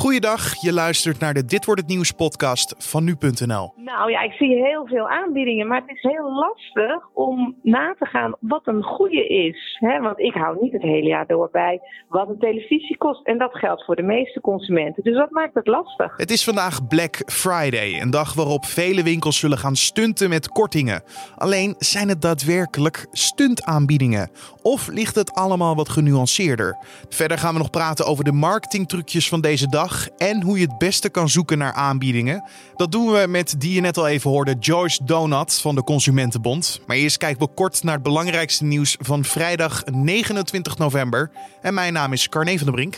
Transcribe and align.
Goeiedag, 0.00 0.60
je 0.60 0.72
luistert 0.72 1.18
naar 1.18 1.34
de 1.34 1.44
Dit 1.44 1.64
wordt 1.64 1.80
het 1.80 1.90
nieuws 1.90 2.12
podcast 2.12 2.74
van 2.78 3.04
nu.nl. 3.04 3.72
Nou 3.76 4.10
ja, 4.10 4.20
ik 4.20 4.32
zie 4.32 4.64
heel 4.64 4.86
veel 4.86 5.08
aanbiedingen, 5.08 5.66
maar 5.66 5.80
het 5.80 5.96
is 5.96 6.02
heel 6.02 6.32
lastig 6.32 7.08
om 7.14 7.56
na 7.62 7.94
te 7.98 8.06
gaan 8.06 8.34
wat 8.40 8.66
een 8.66 8.82
goede 8.82 9.26
is. 9.26 9.78
Hè? 9.80 10.00
Want 10.00 10.18
ik 10.18 10.34
hou 10.34 10.56
niet 10.60 10.72
het 10.72 10.82
hele 10.82 11.08
jaar 11.08 11.26
door 11.26 11.48
bij 11.52 11.80
wat 12.08 12.28
een 12.28 12.38
televisie 12.38 12.96
kost. 12.96 13.26
En 13.26 13.38
dat 13.38 13.54
geldt 13.54 13.84
voor 13.84 13.96
de 13.96 14.02
meeste 14.02 14.40
consumenten. 14.40 15.02
Dus 15.02 15.16
dat 15.16 15.30
maakt 15.30 15.54
het 15.54 15.66
lastig. 15.66 16.16
Het 16.16 16.30
is 16.30 16.44
vandaag 16.44 16.88
Black 16.88 17.22
Friday, 17.26 18.00
een 18.00 18.10
dag 18.10 18.34
waarop 18.34 18.64
vele 18.64 19.02
winkels 19.02 19.38
zullen 19.38 19.58
gaan 19.58 19.76
stunten 19.76 20.28
met 20.28 20.48
kortingen. 20.48 21.02
Alleen 21.36 21.74
zijn 21.78 22.08
het 22.08 22.22
daadwerkelijk 22.22 23.06
stuntaanbiedingen? 23.10 24.30
Of 24.62 24.88
ligt 24.88 25.14
het 25.14 25.34
allemaal 25.34 25.74
wat 25.74 25.88
genuanceerder? 25.88 26.76
Verder 27.08 27.38
gaan 27.38 27.52
we 27.52 27.58
nog 27.58 27.70
praten 27.70 28.06
over 28.06 28.24
de 28.24 28.32
marketingtrucjes 28.32 29.28
van 29.28 29.40
deze 29.40 29.68
dag 29.68 29.89
en 30.16 30.42
hoe 30.42 30.58
je 30.58 30.66
het 30.66 30.78
beste 30.78 31.08
kan 31.08 31.28
zoeken 31.28 31.58
naar 31.58 31.72
aanbiedingen. 31.72 32.44
Dat 32.76 32.92
doen 32.92 33.12
we 33.12 33.26
met 33.28 33.54
die 33.58 33.74
je 33.74 33.80
net 33.80 33.96
al 33.96 34.08
even 34.08 34.30
hoorde, 34.30 34.56
Joyce 34.60 35.04
Donat 35.04 35.58
van 35.60 35.74
de 35.74 35.84
Consumentenbond. 35.84 36.80
Maar 36.86 36.96
eerst 36.96 37.16
kijken 37.16 37.46
we 37.46 37.54
kort 37.54 37.82
naar 37.82 37.94
het 37.94 38.02
belangrijkste 38.02 38.64
nieuws 38.64 38.96
van 39.00 39.24
vrijdag 39.24 39.84
29 39.84 40.78
november. 40.78 41.30
En 41.62 41.74
mijn 41.74 41.92
naam 41.92 42.12
is 42.12 42.28
Carne 42.28 42.58
van 42.58 42.66
der 42.66 42.74
Brink. 42.74 42.96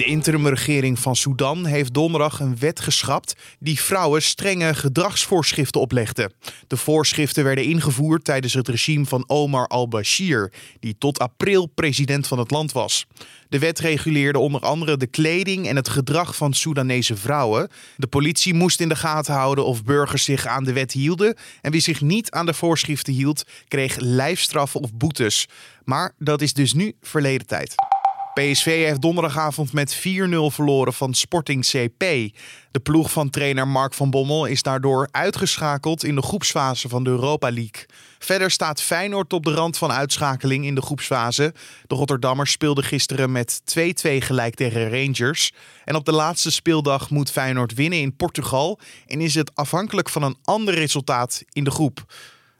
De 0.00 0.06
interimregering 0.06 0.98
van 0.98 1.16
Sudan 1.16 1.64
heeft 1.64 1.94
donderdag 1.94 2.40
een 2.40 2.58
wet 2.58 2.80
geschrapt 2.80 3.34
die 3.58 3.80
vrouwen 3.80 4.22
strenge 4.22 4.74
gedragsvoorschriften 4.74 5.80
oplegde. 5.80 6.30
De 6.66 6.76
voorschriften 6.76 7.44
werden 7.44 7.64
ingevoerd 7.64 8.24
tijdens 8.24 8.54
het 8.54 8.68
regime 8.68 9.06
van 9.06 9.24
Omar 9.26 9.66
al-Bashir, 9.66 10.52
die 10.78 10.96
tot 10.98 11.18
april 11.18 11.66
president 11.66 12.26
van 12.26 12.38
het 12.38 12.50
land 12.50 12.72
was. 12.72 13.06
De 13.48 13.58
wet 13.58 13.78
reguleerde 13.78 14.38
onder 14.38 14.60
andere 14.60 14.96
de 14.96 15.06
kleding 15.06 15.68
en 15.68 15.76
het 15.76 15.88
gedrag 15.88 16.36
van 16.36 16.52
Soedanese 16.52 17.16
vrouwen. 17.16 17.68
De 17.96 18.06
politie 18.06 18.54
moest 18.54 18.80
in 18.80 18.88
de 18.88 18.96
gaten 18.96 19.34
houden 19.34 19.64
of 19.64 19.84
burgers 19.84 20.24
zich 20.24 20.46
aan 20.46 20.64
de 20.64 20.72
wet 20.72 20.92
hielden. 20.92 21.36
En 21.60 21.70
wie 21.70 21.80
zich 21.80 22.00
niet 22.00 22.30
aan 22.30 22.46
de 22.46 22.54
voorschriften 22.54 23.12
hield, 23.12 23.44
kreeg 23.68 23.96
lijfstraffen 23.98 24.80
of 24.80 24.94
boetes. 24.94 25.48
Maar 25.84 26.14
dat 26.18 26.40
is 26.40 26.52
dus 26.52 26.72
nu 26.72 26.94
verleden 27.00 27.46
tijd. 27.46 27.74
PSV 28.34 28.64
heeft 28.64 29.00
donderdagavond 29.00 29.72
met 29.72 29.96
4-0 29.96 30.00
verloren 30.46 30.92
van 30.92 31.14
Sporting 31.14 31.66
CP. 31.66 31.98
De 32.70 32.80
ploeg 32.82 33.10
van 33.10 33.30
trainer 33.30 33.68
Mark 33.68 33.94
van 33.94 34.10
Bommel 34.10 34.46
is 34.46 34.62
daardoor 34.62 35.08
uitgeschakeld 35.10 36.04
in 36.04 36.14
de 36.14 36.22
groepsfase 36.22 36.88
van 36.88 37.04
de 37.04 37.10
Europa 37.10 37.50
League. 37.50 37.86
Verder 38.18 38.50
staat 38.50 38.82
Feyenoord 38.82 39.32
op 39.32 39.44
de 39.44 39.54
rand 39.54 39.78
van 39.78 39.92
uitschakeling 39.92 40.64
in 40.64 40.74
de 40.74 40.82
groepsfase. 40.82 41.54
De 41.86 41.94
Rotterdammers 41.94 42.50
speelden 42.50 42.84
gisteren 42.84 43.32
met 43.32 43.60
2-2 43.78 43.80
gelijk 44.02 44.54
tegen 44.54 44.90
Rangers. 44.90 45.52
En 45.84 45.94
op 45.94 46.04
de 46.04 46.12
laatste 46.12 46.50
speeldag 46.50 47.10
moet 47.10 47.30
Feyenoord 47.30 47.74
winnen 47.74 48.00
in 48.00 48.16
Portugal 48.16 48.78
en 49.06 49.20
is 49.20 49.34
het 49.34 49.54
afhankelijk 49.54 50.08
van 50.08 50.22
een 50.22 50.36
ander 50.44 50.74
resultaat 50.74 51.42
in 51.52 51.64
de 51.64 51.70
groep. 51.70 52.04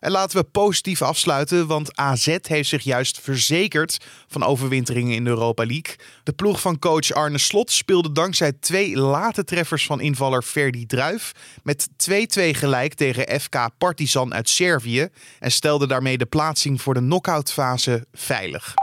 En 0.00 0.10
laten 0.10 0.38
we 0.38 0.44
positief 0.44 1.02
afsluiten, 1.02 1.66
want 1.66 1.96
AZ 1.96 2.36
heeft 2.42 2.68
zich 2.68 2.82
juist 2.82 3.20
verzekerd 3.20 3.98
van 4.28 4.42
overwinteringen 4.42 5.14
in 5.14 5.24
de 5.24 5.30
Europa 5.30 5.66
League. 5.66 5.96
De 6.22 6.32
ploeg 6.32 6.60
van 6.60 6.78
coach 6.78 7.12
Arne 7.12 7.38
Slot 7.38 7.70
speelde 7.70 8.12
dankzij 8.12 8.52
twee 8.52 8.96
late 8.96 9.44
treffers 9.44 9.86
van 9.86 10.00
invaller 10.00 10.42
Ferdi 10.42 10.86
Druif 10.86 11.32
met 11.62 11.88
2-2 12.10 12.12
gelijk 12.34 12.94
tegen 12.94 13.40
FK 13.40 13.68
Partizan 13.78 14.34
uit 14.34 14.48
Servië 14.48 15.08
en 15.38 15.52
stelde 15.52 15.86
daarmee 15.86 16.18
de 16.18 16.26
plaatsing 16.26 16.82
voor 16.82 16.94
de 16.94 17.00
knock-outfase 17.00 18.06
veilig. 18.12 18.74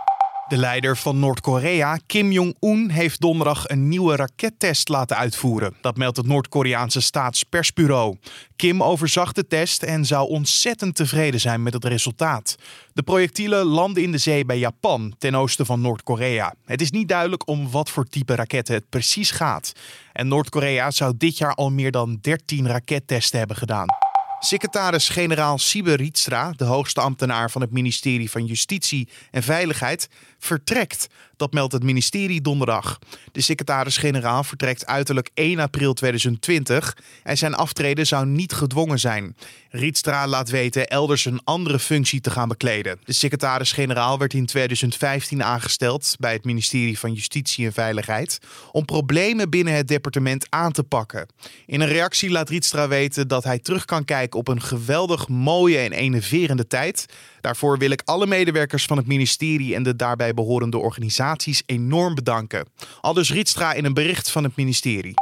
De 0.47 0.57
leider 0.57 0.97
van 0.97 1.19
Noord-Korea, 1.19 1.99
Kim 2.05 2.31
Jong-un, 2.31 2.89
heeft 2.89 3.21
donderdag 3.21 3.69
een 3.69 3.87
nieuwe 3.87 4.15
rakettest 4.15 4.89
laten 4.89 5.17
uitvoeren. 5.17 5.75
Dat 5.81 5.97
meldt 5.97 6.17
het 6.17 6.25
Noord-Koreaanse 6.25 7.01
staatspersbureau. 7.01 8.17
Kim 8.55 8.83
overzag 8.83 9.31
de 9.31 9.47
test 9.47 9.83
en 9.83 10.05
zou 10.05 10.29
ontzettend 10.29 10.95
tevreden 10.95 11.39
zijn 11.39 11.63
met 11.63 11.73
het 11.73 11.85
resultaat. 11.85 12.55
De 12.93 13.03
projectielen 13.03 13.65
landen 13.65 14.03
in 14.03 14.11
de 14.11 14.17
zee 14.17 14.45
bij 14.45 14.57
Japan, 14.57 15.15
ten 15.17 15.35
oosten 15.35 15.65
van 15.65 15.81
Noord-Korea. 15.81 16.53
Het 16.65 16.81
is 16.81 16.91
niet 16.91 17.07
duidelijk 17.07 17.47
om 17.47 17.71
wat 17.71 17.89
voor 17.89 18.05
type 18.05 18.35
raketten 18.35 18.75
het 18.75 18.89
precies 18.89 19.31
gaat. 19.31 19.71
En 20.13 20.27
Noord-Korea 20.27 20.91
zou 20.91 21.13
dit 21.17 21.37
jaar 21.37 21.53
al 21.53 21.69
meer 21.69 21.91
dan 21.91 22.17
13 22.21 22.67
rakettesten 22.67 23.37
hebben 23.37 23.57
gedaan. 23.57 24.06
Secretaris-generaal 24.39 25.57
Siebe 25.57 25.93
Rietstra, 25.93 26.53
de 26.55 26.63
hoogste 26.63 27.01
ambtenaar 27.01 27.51
van 27.51 27.61
het 27.61 27.71
ministerie 27.71 28.31
van 28.31 28.45
Justitie 28.45 29.09
en 29.31 29.43
Veiligheid, 29.43 30.09
vertrekt. 30.39 31.07
Dat 31.35 31.53
meldt 31.53 31.73
het 31.73 31.83
ministerie 31.83 32.41
donderdag. 32.41 32.99
De 33.31 33.41
secretaris-generaal 33.41 34.43
vertrekt 34.43 34.85
uiterlijk 34.85 35.29
1 35.33 35.59
april 35.59 35.93
2020 35.93 36.97
en 37.23 37.37
zijn 37.37 37.53
aftreden 37.53 38.07
zou 38.07 38.25
niet 38.25 38.53
gedwongen 38.53 38.99
zijn. 38.99 39.35
Rietstra 39.69 40.27
laat 40.27 40.49
weten 40.49 40.87
elders 40.87 41.25
een 41.25 41.41
andere 41.43 41.79
functie 41.79 42.21
te 42.21 42.29
gaan 42.29 42.47
bekleden. 42.47 42.99
De 43.03 43.13
secretaris-generaal 43.13 44.17
werd 44.17 44.33
in 44.33 44.45
2015 44.45 45.43
aangesteld 45.43 46.15
bij 46.19 46.33
het 46.33 46.45
ministerie 46.45 46.99
van 46.99 47.13
Justitie 47.13 47.65
en 47.65 47.73
Veiligheid 47.73 48.39
om 48.71 48.85
problemen 48.85 49.49
binnen 49.49 49.73
het 49.73 49.87
departement 49.87 50.45
aan 50.49 50.71
te 50.71 50.83
pakken. 50.83 51.27
In 51.65 51.81
een 51.81 51.87
reactie 51.87 52.29
laat 52.29 52.49
Rietstra 52.49 52.87
weten 52.87 53.27
dat 53.27 53.43
hij 53.43 53.59
terug 53.59 53.85
kan 53.85 54.05
kijken 54.05 54.39
op 54.39 54.47
een 54.47 54.61
geweldig 54.61 55.27
mooie 55.27 55.77
en 55.77 55.91
enerverende 55.91 56.67
tijd. 56.67 57.05
Daarvoor 57.41 57.77
wil 57.77 57.89
ik 57.89 58.01
alle 58.05 58.27
medewerkers 58.27 58.85
van 58.85 58.97
het 58.97 59.07
ministerie 59.07 59.75
en 59.75 59.83
de 59.83 59.95
daarbij 59.95 60.33
behorende 60.33 60.77
organisaties 60.77 61.63
enorm 61.65 62.15
bedanken. 62.15 62.65
Aldus 63.01 63.31
Rietstra 63.31 63.73
in 63.73 63.85
een 63.85 63.93
bericht 63.93 64.31
van 64.31 64.43
het 64.43 64.55
ministerie. 64.55 65.13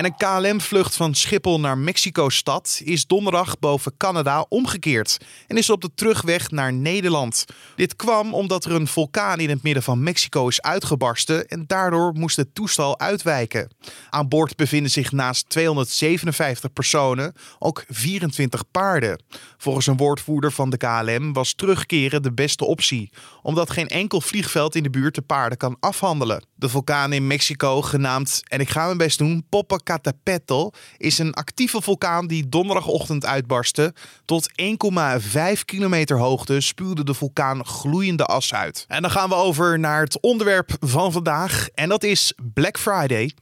En 0.00 0.06
een 0.06 0.16
KLM-vlucht 0.16 0.96
van 0.96 1.14
Schiphol 1.14 1.60
naar 1.60 1.78
Mexico-stad 1.78 2.80
is 2.84 3.06
donderdag 3.06 3.58
boven 3.58 3.96
Canada 3.96 4.46
omgekeerd 4.48 5.16
en 5.46 5.56
is 5.56 5.70
op 5.70 5.80
de 5.80 5.90
terugweg 5.94 6.50
naar 6.50 6.72
Nederland. 6.72 7.44
Dit 7.76 7.96
kwam 7.96 8.34
omdat 8.34 8.64
er 8.64 8.72
een 8.72 8.86
vulkaan 8.86 9.40
in 9.40 9.48
het 9.48 9.62
midden 9.62 9.82
van 9.82 10.02
Mexico 10.02 10.48
is 10.48 10.62
uitgebarsten 10.62 11.48
en 11.48 11.64
daardoor 11.66 12.12
moest 12.12 12.36
het 12.36 12.54
toestel 12.54 12.98
uitwijken. 12.98 13.70
Aan 14.10 14.28
boord 14.28 14.56
bevinden 14.56 14.90
zich 14.90 15.12
naast 15.12 15.48
257 15.48 16.72
personen 16.72 17.34
ook 17.58 17.84
24 17.88 18.70
paarden. 18.70 19.22
Volgens 19.56 19.86
een 19.86 19.96
woordvoerder 19.96 20.52
van 20.52 20.70
de 20.70 20.76
KLM 20.76 21.32
was 21.32 21.54
terugkeren 21.54 22.22
de 22.22 22.32
beste 22.32 22.64
optie, 22.64 23.10
omdat 23.42 23.70
geen 23.70 23.88
enkel 23.88 24.20
vliegveld 24.20 24.74
in 24.74 24.82
de 24.82 24.90
buurt 24.90 25.14
de 25.14 25.22
paarden 25.22 25.58
kan 25.58 25.76
afhandelen. 25.80 26.44
De 26.54 26.68
vulkaan 26.68 27.12
in 27.12 27.26
Mexico, 27.26 27.82
genaamd, 27.82 28.40
en 28.48 28.60
ik 28.60 28.68
ga 28.68 28.84
mijn 28.84 28.98
best 28.98 29.18
doen, 29.18 29.44
Popocatépetl, 29.90 30.70
is 30.96 31.18
een 31.18 31.34
actieve 31.34 31.82
vulkaan 31.82 32.26
die 32.26 32.48
donderdagochtend 32.48 33.26
uitbarstte. 33.26 33.94
Tot 34.24 34.50
1,5 34.50 35.64
kilometer 35.64 36.18
hoogte 36.18 36.60
spuwde 36.60 37.04
de 37.04 37.14
vulkaan 37.14 37.66
gloeiende 37.66 38.24
as 38.24 38.54
uit. 38.54 38.84
En 38.88 39.02
dan 39.02 39.10
gaan 39.10 39.28
we 39.28 39.34
over 39.34 39.78
naar 39.78 40.02
het 40.02 40.20
onderwerp 40.20 40.76
van 40.80 41.12
vandaag, 41.12 41.68
en 41.74 41.88
dat 41.88 42.02
is 42.02 42.34
Black 42.54 42.78
Friday. 42.78 43.32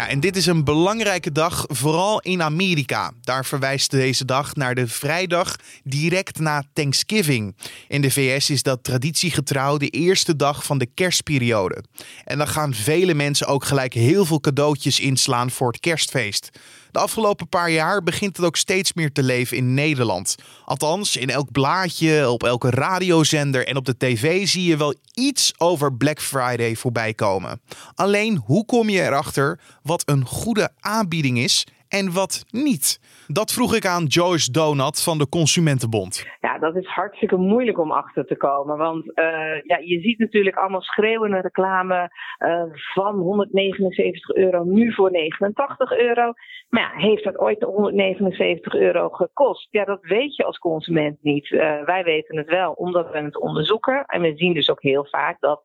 Ja, 0.00 0.08
en 0.08 0.20
dit 0.20 0.36
is 0.36 0.46
een 0.46 0.64
belangrijke 0.64 1.32
dag, 1.32 1.64
vooral 1.68 2.20
in 2.20 2.42
Amerika. 2.42 3.12
Daar 3.20 3.44
verwijst 3.44 3.90
deze 3.90 4.24
dag 4.24 4.54
naar 4.54 4.74
de 4.74 4.88
vrijdag 4.88 5.56
direct 5.84 6.38
na 6.38 6.64
Thanksgiving. 6.72 7.56
In 7.88 8.00
de 8.00 8.10
VS 8.10 8.50
is 8.50 8.62
dat 8.62 8.84
traditiegetrouw 8.84 9.76
de 9.76 9.88
eerste 9.88 10.36
dag 10.36 10.64
van 10.64 10.78
de 10.78 10.86
kerstperiode. 10.94 11.84
En 12.24 12.38
dan 12.38 12.48
gaan 12.48 12.74
vele 12.74 13.14
mensen 13.14 13.46
ook 13.46 13.64
gelijk 13.64 13.94
heel 13.94 14.24
veel 14.24 14.40
cadeautjes 14.40 15.00
inslaan 15.00 15.50
voor 15.50 15.72
het 15.72 15.80
kerstfeest. 15.80 16.50
De 16.92 16.98
afgelopen 16.98 17.48
paar 17.48 17.70
jaar 17.70 18.02
begint 18.02 18.36
het 18.36 18.46
ook 18.46 18.56
steeds 18.56 18.92
meer 18.92 19.12
te 19.12 19.22
leven 19.22 19.56
in 19.56 19.74
Nederland. 19.74 20.34
Althans, 20.64 21.16
in 21.16 21.30
elk 21.30 21.52
blaadje, 21.52 22.30
op 22.30 22.42
elke 22.42 22.70
radiozender 22.70 23.66
en 23.66 23.76
op 23.76 23.84
de 23.84 23.96
tv 23.96 24.48
zie 24.48 24.64
je 24.64 24.76
wel 24.76 24.94
iets 25.14 25.52
over 25.58 25.94
Black 25.94 26.20
Friday 26.20 26.76
voorbij 26.76 27.14
komen. 27.14 27.60
Alleen 27.94 28.42
hoe 28.44 28.64
kom 28.64 28.88
je 28.88 29.02
erachter 29.02 29.60
wat 29.82 30.02
een 30.06 30.24
goede 30.24 30.70
aanbieding 30.80 31.38
is 31.38 31.66
en 31.88 32.12
wat 32.12 32.44
niet? 32.50 33.00
Dat 33.32 33.52
vroeg 33.52 33.74
ik 33.74 33.86
aan 33.86 34.04
Joyce 34.04 34.52
Donat 34.52 35.02
van 35.02 35.18
de 35.18 35.28
Consumentenbond. 35.28 36.26
Ja, 36.40 36.58
dat 36.58 36.76
is 36.76 36.86
hartstikke 36.86 37.36
moeilijk 37.36 37.78
om 37.78 37.90
achter 37.92 38.26
te 38.26 38.36
komen. 38.36 38.76
Want 38.76 39.06
uh, 39.06 39.62
ja, 39.62 39.78
je 39.84 40.00
ziet 40.00 40.18
natuurlijk 40.18 40.56
allemaal 40.56 40.82
schreeuwende 40.82 41.40
reclame 41.40 42.10
uh, 42.38 42.62
van 42.94 43.14
179 43.14 44.34
euro 44.34 44.64
nu 44.64 44.92
voor 44.94 45.10
89 45.10 45.92
euro. 45.92 46.32
Maar 46.68 46.82
ja, 46.82 47.06
heeft 47.08 47.24
dat 47.24 47.38
ooit 47.38 47.62
179 47.62 48.74
euro 48.74 49.08
gekost? 49.08 49.68
Ja, 49.70 49.84
dat 49.84 50.02
weet 50.02 50.36
je 50.36 50.44
als 50.44 50.58
consument 50.58 51.18
niet. 51.22 51.50
Uh, 51.50 51.84
wij 51.84 52.04
weten 52.04 52.36
het 52.36 52.48
wel, 52.48 52.72
omdat 52.72 53.10
we 53.10 53.18
het 53.18 53.40
onderzoeken. 53.40 54.04
En 54.04 54.20
we 54.20 54.32
zien 54.36 54.54
dus 54.54 54.70
ook 54.70 54.82
heel 54.82 55.06
vaak 55.10 55.40
dat 55.40 55.62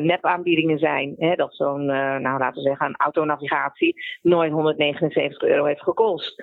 nepaanbiedingen 0.00 0.78
zijn. 0.78 1.14
Hè, 1.18 1.34
dat 1.34 1.54
zo'n, 1.54 1.84
nou 1.86 2.38
laten 2.38 2.62
we 2.62 2.68
zeggen, 2.68 2.86
een 2.86 2.96
autonavigatie 2.96 3.94
nooit 4.22 4.52
179 4.52 5.42
euro 5.42 5.64
heeft 5.64 5.82
gekost. 5.82 6.42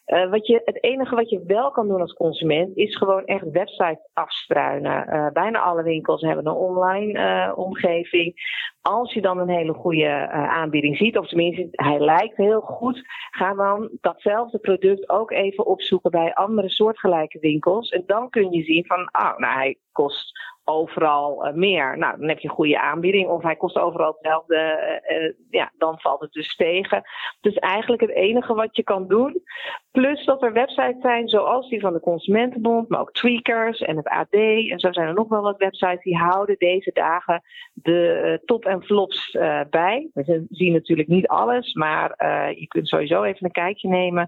Uh, 0.05 0.29
wat 0.29 0.47
je, 0.47 0.61
het 0.65 0.83
enige 0.83 1.15
wat 1.15 1.29
je 1.29 1.43
wel 1.45 1.71
kan 1.71 1.87
doen 1.87 2.01
als 2.01 2.13
consument 2.13 2.77
is 2.77 2.97
gewoon 2.97 3.25
echt 3.25 3.51
websites 3.51 4.09
afstruinen. 4.13 5.05
Uh, 5.09 5.27
bijna 5.33 5.59
alle 5.59 5.83
winkels 5.83 6.21
hebben 6.21 6.45
een 6.45 6.53
online 6.53 7.19
uh, 7.19 7.57
omgeving. 7.57 8.33
Als 8.81 9.13
je 9.13 9.21
dan 9.21 9.39
een 9.39 9.49
hele 9.49 9.73
goede 9.73 10.29
aanbieding 10.29 10.97
ziet, 10.97 11.17
of 11.17 11.27
tenminste 11.27 11.67
hij 11.71 11.99
lijkt 11.99 12.37
heel 12.37 12.61
goed, 12.61 13.01
ga 13.31 13.53
dan 13.53 13.89
datzelfde 14.01 14.59
product 14.59 15.09
ook 15.09 15.31
even 15.31 15.65
opzoeken 15.65 16.11
bij 16.11 16.33
andere 16.33 16.69
soortgelijke 16.69 17.39
winkels. 17.39 17.89
En 17.89 18.03
dan 18.05 18.29
kun 18.29 18.51
je 18.51 18.63
zien 18.63 18.85
van, 18.85 18.99
oh, 18.99 19.37
nou 19.37 19.53
hij 19.53 19.77
kost 19.91 20.39
overal 20.63 21.51
meer. 21.53 21.97
Nou, 21.97 22.19
dan 22.19 22.27
heb 22.27 22.39
je 22.39 22.47
een 22.47 22.53
goede 22.53 22.81
aanbieding. 22.81 23.29
Of 23.29 23.43
hij 23.43 23.55
kost 23.55 23.77
overal 23.77 24.11
hetzelfde. 24.11 25.39
Ja, 25.49 25.71
dan 25.77 25.99
valt 25.99 26.21
het 26.21 26.31
dus 26.31 26.55
tegen. 26.55 27.01
Dus 27.41 27.55
eigenlijk 27.55 28.01
het 28.01 28.11
enige 28.11 28.53
wat 28.53 28.75
je 28.75 28.83
kan 28.83 29.07
doen. 29.07 29.43
Plus 30.01 30.25
dat 30.25 30.43
er 30.43 30.53
websites 30.53 31.01
zijn 31.01 31.27
zoals 31.27 31.69
die 31.69 31.79
van 31.79 31.93
de 31.93 31.99
Consumentenbond, 31.99 32.89
maar 32.89 32.99
ook 32.99 33.11
Tweakers 33.11 33.79
en 33.79 33.97
het 33.97 34.07
AD. 34.07 34.33
En 34.69 34.79
zo 34.79 34.91
zijn 34.91 35.07
er 35.07 35.13
nog 35.13 35.27
wel 35.27 35.41
wat 35.41 35.57
websites 35.57 36.03
die 36.03 36.17
houden 36.17 36.55
deze 36.57 36.91
dagen 36.93 37.41
de 37.73 38.41
top 38.45 38.65
en 38.65 38.83
flops 38.83 39.37
bij. 39.69 40.09
We 40.13 40.45
zien 40.49 40.73
natuurlijk 40.73 41.07
niet 41.07 41.27
alles, 41.27 41.73
maar 41.73 42.15
je 42.59 42.67
kunt 42.67 42.87
sowieso 42.87 43.23
even 43.23 43.45
een 43.45 43.51
kijkje 43.51 43.89
nemen 43.89 44.27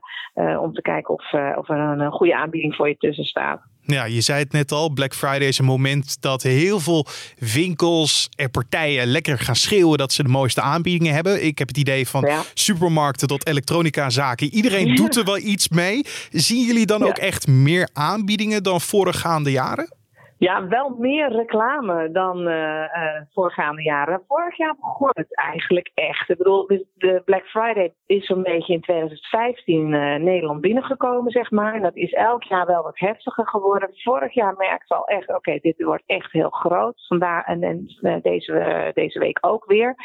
om 0.60 0.74
te 0.74 0.82
kijken 0.82 1.14
of, 1.14 1.34
of 1.34 1.70
er 1.70 1.78
een 1.78 2.12
goede 2.12 2.36
aanbieding 2.36 2.76
voor 2.76 2.88
je 2.88 2.98
tussen 2.98 3.26
staat. 3.26 3.73
Ja, 3.86 4.04
je 4.04 4.22
zei 4.22 4.40
het 4.40 4.52
net 4.52 4.72
al, 4.72 4.90
Black 4.90 5.16
Friday 5.16 5.48
is 5.48 5.58
een 5.58 5.66
moment 5.66 6.18
dat 6.22 6.44
heel 6.44 6.80
veel 6.80 7.08
winkels 7.38 8.30
en 8.36 8.52
partijen 8.52 9.08
lekker 9.08 9.40
gaan 9.40 9.56
schreeuwen 9.56 9.98
dat 9.98 10.14
ze 10.14 10.24
de 10.24 10.30
mooiste 10.30 10.62
aanbiedingen 10.62 11.14
hebben. 11.14 11.46
Ik 11.46 11.58
heb 11.58 11.68
het 11.68 11.78
idee 11.78 12.08
van 12.08 12.30
supermarkten 12.54 13.28
tot 13.28 13.48
elektronica 13.48 14.10
zaken. 14.10 14.54
Iedereen 14.54 14.96
doet 14.96 15.16
er 15.16 15.24
wel 15.24 15.38
iets 15.38 15.70
mee. 15.70 16.06
Zien 16.32 16.66
jullie 16.66 16.86
dan 16.86 17.04
ook 17.04 17.18
echt 17.18 17.48
meer 17.48 17.90
aanbiedingen 17.94 18.64
dan 18.64 18.82
voorgaande 18.82 19.52
jaren? 19.52 20.03
Ja, 20.44 20.68
wel 20.68 20.96
meer 20.98 21.32
reclame 21.32 22.12
dan 22.12 22.48
uh, 22.48 22.86
voorgaande 23.34 23.82
jaren. 23.84 24.24
Vorig 24.28 24.58
jaar 24.58 24.76
begon 24.80 25.10
het 25.14 25.38
eigenlijk 25.38 25.92
echt. 25.94 26.30
Ik 26.30 26.38
bedoel, 26.38 26.68
de 26.94 27.22
Black 27.26 27.46
Friday 27.46 27.94
is 28.06 28.26
zo'n 28.26 28.44
beetje 28.44 28.74
in 28.74 28.82
2015 28.82 29.92
uh, 29.92 30.16
Nederland 30.16 30.62
binnengekomen, 30.62 31.32
zeg 31.32 31.52
maar. 31.52 31.74
En 31.74 31.82
dat 31.82 31.96
is 31.96 32.14
elk 32.14 32.44
jaar 32.44 32.66
wel 32.66 32.84
wat 32.84 33.00
heftiger 33.00 33.48
geworden. 33.48 33.90
Vorig 33.94 34.34
jaar 34.34 34.56
merkte 34.58 34.96
al 34.96 35.06
echt, 35.06 35.36
oké, 35.36 35.58
dit 35.62 35.84
wordt 35.84 36.04
echt 36.06 36.32
heel 36.32 36.50
groot. 36.50 37.06
Vandaar 37.08 37.44
en, 37.44 37.64
en 37.64 38.20
deze, 38.22 38.92
deze 38.94 39.20
week 39.20 39.38
ook 39.42 39.66
weer. 39.66 39.96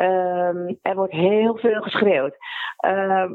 Um, 0.00 0.78
er 0.82 0.94
wordt 0.94 1.12
heel 1.12 1.56
veel 1.56 1.80
geschreeuwd. 1.80 2.36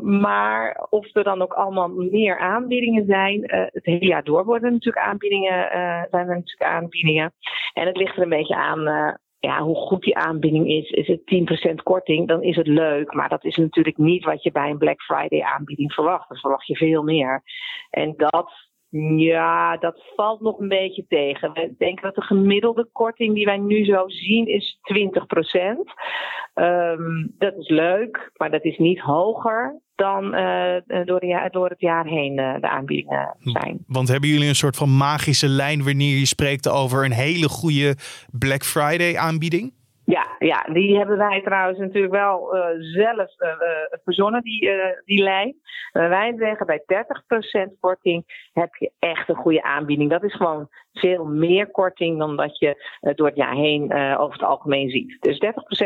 maar 0.02 0.88
of 0.90 1.16
er 1.16 1.24
dan 1.24 1.42
ook 1.42 1.54
allemaal 1.54 1.88
meer 1.90 2.40
aanbiedingen 2.40 3.06
zijn, 3.06 3.42
het 3.72 3.86
hele 3.86 4.06
jaar 4.06 4.24
door 4.24 4.45
worden 4.45 4.72
natuurlijk 4.72 5.06
aanbiedingen 5.06 5.68
zijn 6.10 6.30
er 6.30 6.38
aanbiedingen. 6.57 7.33
En 7.74 7.88
het 7.88 7.97
ligt 7.97 8.15
er 8.15 8.24
een 8.24 8.30
beetje 8.30 8.56
aan 8.56 8.88
uh, 8.88 9.13
ja, 9.39 9.62
hoe 9.62 9.75
goed 9.75 10.01
die 10.01 10.18
aanbieding 10.18 10.68
is. 10.68 10.89
Is 10.89 11.07
het 11.07 11.21
10% 11.71 11.74
korting, 11.83 12.27
dan 12.27 12.44
is 12.44 12.56
het 12.56 12.68
leuk. 12.68 13.13
Maar 13.13 13.30
dat 13.30 13.44
is 13.44 13.56
natuurlijk 13.56 13.97
niet 13.97 14.24
wat 14.24 14.44
je 14.44 14.51
bij 14.51 14.69
een 14.69 14.77
Black 14.77 15.01
Friday 15.01 15.41
aanbieding 15.41 15.94
verwacht. 15.94 16.30
Dan 16.30 16.38
verwacht 16.38 16.68
je 16.68 16.75
veel 16.75 17.03
meer. 17.03 17.44
En 17.89 18.13
dat 18.18 18.68
ja, 19.18 19.77
dat 19.77 20.03
valt 20.15 20.41
nog 20.41 20.59
een 20.59 20.68
beetje 20.68 21.06
tegen. 21.07 21.53
We 21.53 21.75
denken 21.77 22.03
dat 22.03 22.15
de 22.15 22.21
gemiddelde 22.21 22.89
korting 22.92 23.35
die 23.35 23.45
wij 23.45 23.57
nu 23.57 23.85
zo 23.85 24.07
zien 24.07 24.47
is 24.47 24.80
20 24.81 25.25
procent. 25.25 25.94
Um, 26.56 27.35
dat 27.38 27.56
is 27.57 27.68
leuk, 27.68 28.31
maar 28.38 28.51
dat 28.51 28.63
is 28.63 28.77
niet 28.77 29.00
hoger 29.00 29.81
dan 30.00 30.24
uh, 30.36 30.75
door, 31.06 31.19
de, 31.19 31.48
door, 31.51 31.69
het 31.69 31.80
jaar 31.80 32.06
heen 32.06 32.40
uh, 32.40 32.56
de 32.60 32.69
aanbiedingen 32.69 33.36
zijn. 33.40 33.84
Want 33.88 34.07
hebben 34.07 34.30
jullie 34.30 34.48
een 34.48 34.56
soort 34.56 34.75
van 34.75 34.98
magische 34.98 35.48
lijn 35.48 35.84
wanneer 35.84 36.18
je 36.18 36.25
spreekt 36.25 36.69
over 36.69 37.06
een 37.06 37.12
hele 37.12 37.50
goede 37.50 37.96
Black 38.31 38.63
Friday 38.63 39.18
aanbieding? 39.18 39.74
Ja, 40.06 40.28
ja, 40.40 40.62
die 40.74 40.98
hebben 40.98 41.18
wij 41.18 41.42
trouwens 41.42 41.80
natuurlijk 41.80 42.13
wel 42.13 42.56
uh, 42.56 42.62
zelf 42.78 43.30
verzonnen, 44.04 44.42
die, 44.42 44.72
die 45.06 45.24
lijn. 45.24 45.56
wij 45.92 46.34
zeggen 46.38 46.66
bij 46.66 46.84
30% 47.69 47.80
korting 47.80 48.50
heb 48.54 48.75
je 48.75 48.92
echt 49.00 49.30
een 49.30 49.36
goede 49.36 49.63
aanbieding. 49.63 50.10
Dat 50.10 50.24
is 50.24 50.36
gewoon 50.36 50.69
veel 51.00 51.25
meer 51.25 51.72
korting 51.72 52.18
dan 52.18 52.36
dat 52.36 52.60
je 52.60 52.92
door 53.16 53.28
het 53.28 53.36
jaar 53.36 53.56
heen 53.56 53.94
over 54.18 54.34
het 54.34 54.44
algemeen 54.44 54.90
ziet. 54.90 55.18
Dus 55.19 55.42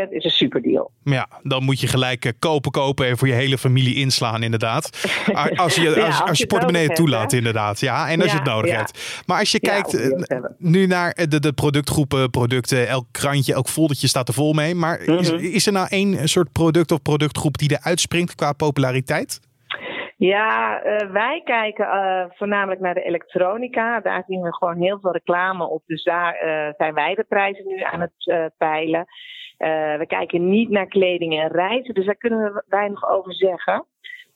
30% 0.08 0.10
is 0.10 0.24
een 0.24 0.32
superdeal. 0.32 0.92
Ja, 1.04 1.28
dan 1.44 1.64
moet 1.64 1.80
je 1.80 1.88
gelijk 1.88 2.34
kopen, 2.40 2.72
kopen 2.72 3.08
en 3.08 3.18
voor 3.18 3.28
je 3.28 3.34
hele 3.34 3.58
familie 3.58 3.96
inslaan 3.96 4.44
inderdaad. 4.44 4.90
Als 5.56 5.76
je, 5.76 5.88
als, 5.88 6.06
als, 6.06 6.22
als 6.22 6.38
je 6.40 6.48
portemonnee 6.48 6.88
toelaat 6.88 7.34
inderdaad. 7.34 7.80
Ja, 7.80 8.10
en 8.10 8.22
als 8.22 8.32
ja, 8.32 8.38
je 8.38 8.40
het 8.40 8.50
nodig 8.50 8.72
ja. 8.72 8.78
hebt. 8.78 9.24
Maar 9.26 9.40
als 9.40 9.52
je 9.52 9.60
kijkt 9.60 10.12
nu 10.58 10.86
naar 10.86 11.28
de, 11.30 11.40
de 11.40 11.54
productgroepen, 11.54 12.30
producten, 12.30 12.88
elk 12.88 13.06
krantje, 13.12 13.54
elk 13.54 13.68
foldertje 13.68 14.08
staat 14.08 14.28
er 14.28 14.34
vol 14.34 14.54
mee. 14.54 14.76
Maar 14.76 15.00
is, 15.00 15.32
mhm. 15.32 15.44
is 15.44 15.66
er 15.66 15.72
nou 15.72 15.88
één 15.90 16.30
soort 16.30 16.52
product 16.52 16.92
of 16.92 17.02
productgroep 17.02 17.58
die 17.58 17.70
er 17.70 17.82
uitspringt 17.82 18.36
qua 18.36 18.54
populariteit? 18.54 19.40
Ja, 20.18 20.86
uh, 20.86 21.12
wij 21.12 21.42
kijken 21.44 21.86
uh, 21.86 22.26
voornamelijk 22.30 22.82
naar 22.82 22.94
de 22.94 23.04
elektronica. 23.04 24.00
Daar 24.00 24.24
zien 24.28 24.42
we 24.42 24.54
gewoon 24.54 24.78
heel 24.78 25.00
veel 25.00 25.12
reclame 25.12 25.70
op. 25.70 25.82
Dus 25.86 26.04
daar 26.04 26.34
uh, 26.36 26.74
zijn 26.78 26.94
wij 26.94 27.16
de 27.16 27.24
prijzen 27.24 27.68
nu 27.68 27.82
aan 27.82 28.02
het 28.02 28.52
peilen. 28.58 29.06
we 29.98 30.06
kijken 30.08 30.50
niet 30.50 30.70
naar 30.70 30.88
kleding 30.88 31.40
en 31.40 31.52
reizen, 31.52 31.94
dus 31.94 32.06
daar 32.06 32.16
kunnen 32.16 32.54
we 32.54 32.64
weinig 32.68 33.10
over 33.10 33.34
zeggen. 33.34 33.86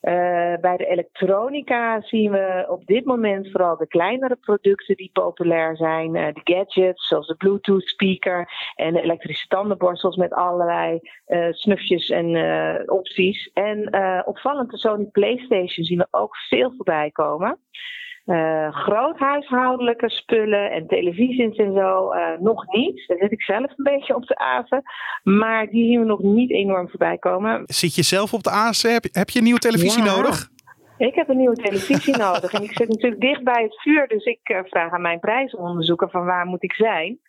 Uh, 0.07 0.13
bij 0.61 0.77
de 0.77 0.85
elektronica 0.85 2.01
zien 2.01 2.31
we 2.31 2.65
op 2.69 2.85
dit 2.85 3.05
moment 3.05 3.51
vooral 3.51 3.77
de 3.77 3.87
kleinere 3.87 4.35
producten 4.35 4.95
die 4.95 5.09
populair 5.13 5.75
zijn. 5.75 6.15
Uh, 6.15 6.25
de 6.33 6.41
gadgets 6.43 7.07
zoals 7.07 7.27
de 7.27 7.35
Bluetooth 7.35 7.87
speaker 7.87 8.49
en 8.75 8.93
de 8.93 9.01
elektrische 9.01 9.47
tandenborstels 9.47 10.15
met 10.15 10.33
allerlei 10.33 10.99
uh, 11.27 11.47
snufjes 11.51 12.09
en 12.09 12.89
opties. 12.89 13.51
En 13.53 13.95
opvallend 14.25 14.71
de 14.71 14.77
Sony 14.77 15.05
PlayStation 15.05 15.85
zien 15.85 15.97
we 15.97 16.07
ook 16.11 16.35
veel 16.35 16.73
voorbij 16.75 17.11
komen. 17.11 17.59
Uh, 18.27 18.71
groot 18.71 19.17
huishoudelijke 19.17 20.09
spullen 20.09 20.71
en 20.71 20.87
televisies 20.87 21.57
en 21.57 21.73
zo 21.73 22.13
uh, 22.13 22.27
nog 22.39 22.65
niet. 22.67 23.07
Daar 23.07 23.17
zit 23.17 23.31
ik 23.31 23.41
zelf 23.41 23.69
een 23.75 23.83
beetje 23.83 24.15
op 24.15 24.25
de 24.25 24.37
azen. 24.37 24.81
Maar 25.23 25.67
die 25.67 25.85
zien 25.87 25.99
we 25.99 26.05
nog 26.05 26.19
niet 26.19 26.51
enorm 26.51 26.89
voorbij 26.89 27.17
komen. 27.17 27.63
Zit 27.65 27.95
je 27.95 28.03
zelf 28.03 28.33
op 28.33 28.43
de 28.43 28.49
azen? 28.49 28.93
Heb, 28.93 29.05
heb 29.11 29.29
je 29.29 29.37
een 29.37 29.43
nieuwe 29.43 29.59
televisie 29.59 30.03
ja. 30.03 30.15
nodig? 30.15 30.49
Ik 30.97 31.15
heb 31.15 31.29
een 31.29 31.37
nieuwe 31.37 31.55
televisie 31.55 32.17
nodig. 32.27 32.53
En 32.53 32.63
ik 32.63 32.77
zit 32.77 32.87
natuurlijk 32.87 33.21
dicht 33.21 33.43
bij 33.43 33.63
het 33.63 33.81
vuur. 33.81 34.07
Dus 34.07 34.25
ik 34.25 34.49
uh, 34.49 34.59
vraag 34.63 34.91
aan 34.91 35.01
mijn 35.01 35.19
prijzenonderzoeker 35.19 36.09
van 36.09 36.25
waar 36.25 36.45
moet 36.45 36.63
ik 36.63 36.73
zijn. 36.73 37.19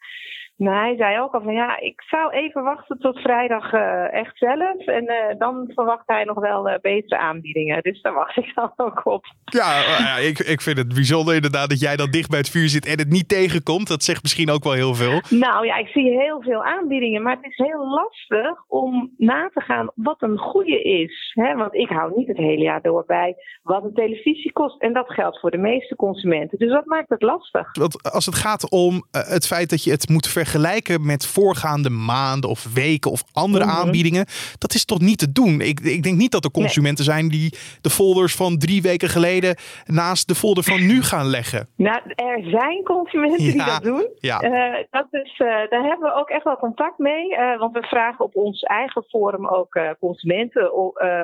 Nou, 0.58 0.76
hij 0.76 0.96
zei 0.96 1.20
ook 1.20 1.34
al 1.34 1.42
van 1.42 1.52
ja, 1.52 1.80
ik 1.80 2.02
zou 2.02 2.32
even 2.32 2.62
wachten 2.62 2.98
tot 2.98 3.18
vrijdag 3.18 3.72
uh, 3.72 4.12
echt 4.12 4.38
zelf. 4.38 4.86
En 4.86 5.04
uh, 5.04 5.38
dan 5.38 5.70
verwacht 5.74 6.02
hij 6.06 6.24
nog 6.24 6.40
wel 6.40 6.68
uh, 6.68 6.74
betere 6.80 7.18
aanbiedingen. 7.18 7.82
Dus 7.82 8.02
daar 8.02 8.14
wacht 8.14 8.36
ik 8.46 8.52
dan 8.54 8.72
ook 8.76 9.06
op. 9.06 9.24
Ja, 9.44 9.80
ja 9.98 10.16
ik, 10.16 10.38
ik 10.38 10.60
vind 10.60 10.78
het 10.78 10.94
bijzonder 10.94 11.34
inderdaad 11.34 11.68
dat 11.68 11.80
jij 11.80 11.96
dan 11.96 12.10
dicht 12.10 12.28
bij 12.28 12.38
het 12.38 12.50
vuur 12.50 12.68
zit 12.68 12.86
en 12.86 12.98
het 12.98 13.08
niet 13.08 13.28
tegenkomt. 13.28 13.88
Dat 13.88 14.02
zegt 14.02 14.22
misschien 14.22 14.50
ook 14.50 14.64
wel 14.64 14.72
heel 14.72 14.94
veel. 14.94 15.20
Nou 15.28 15.66
ja, 15.66 15.76
ik 15.76 15.88
zie 15.88 16.18
heel 16.20 16.42
veel 16.42 16.64
aanbiedingen. 16.64 17.22
Maar 17.22 17.36
het 17.36 17.44
is 17.44 17.56
heel 17.56 17.88
lastig 17.88 18.64
om 18.68 19.14
na 19.16 19.50
te 19.54 19.60
gaan 19.60 19.90
wat 19.94 20.22
een 20.22 20.38
goede 20.38 20.82
is. 20.82 21.32
Hè? 21.34 21.54
Want 21.54 21.74
ik 21.74 21.88
hou 21.88 22.12
niet 22.16 22.28
het 22.28 22.36
hele 22.36 22.62
jaar 22.62 22.82
door 22.82 23.04
bij 23.06 23.36
wat 23.62 23.84
een 23.84 23.94
televisie 23.94 24.52
kost. 24.52 24.82
En 24.82 24.92
dat 24.92 25.12
geldt 25.12 25.40
voor 25.40 25.50
de 25.50 25.58
meeste 25.58 25.96
consumenten. 25.96 26.58
Dus 26.58 26.70
dat 26.70 26.86
maakt 26.86 27.08
het 27.08 27.22
lastig. 27.22 27.68
Want 27.72 28.12
als 28.12 28.26
het 28.26 28.34
gaat 28.34 28.70
om 28.70 29.06
het 29.10 29.46
feit 29.46 29.70
dat 29.70 29.84
je 29.84 29.90
het 29.90 30.08
moet 30.08 30.26
vergelijken 30.26 30.46
vergelijken 30.48 31.06
met 31.06 31.26
voorgaande 31.26 31.90
maanden 31.90 32.50
of 32.50 32.74
weken 32.74 33.10
of 33.10 33.22
andere 33.32 33.64
mhm. 33.64 33.74
aanbiedingen, 33.74 34.26
dat 34.58 34.74
is 34.74 34.84
toch 34.84 35.00
niet 35.00 35.18
te 35.18 35.32
doen. 35.32 35.60
Ik, 35.60 35.80
ik 35.80 36.02
denk 36.02 36.16
niet 36.16 36.32
dat 36.32 36.44
er 36.44 36.50
consumenten 36.50 37.04
zijn 37.04 37.28
die 37.28 37.54
de 37.80 37.90
folders 37.90 38.36
van 38.36 38.58
drie 38.58 38.82
weken 38.82 39.08
geleden 39.08 39.56
naast 39.84 40.28
de 40.28 40.34
folder 40.34 40.64
van 40.64 40.86
nu 40.86 41.02
gaan 41.02 41.26
leggen. 41.26 41.68
Nou, 41.76 42.00
er 42.14 42.42
zijn 42.42 42.82
consumenten 42.84 43.38
die 43.38 43.64
dat 43.64 43.82
doen. 43.82 44.06
Ja. 44.20 44.42
Uh, 44.42 44.84
dat 44.90 45.06
is, 45.10 45.38
uh, 45.38 45.48
daar 45.48 45.84
hebben 45.84 46.08
we 46.08 46.14
ook 46.14 46.28
echt 46.28 46.44
wel 46.44 46.56
contact 46.56 46.98
mee. 46.98 47.30
Uh, 47.30 47.58
want 47.58 47.72
we 47.72 47.82
vragen 47.82 48.24
op 48.24 48.36
ons 48.36 48.62
eigen 48.62 49.04
forum 49.08 49.48
ook 49.48 49.80
consumenten 50.00 50.74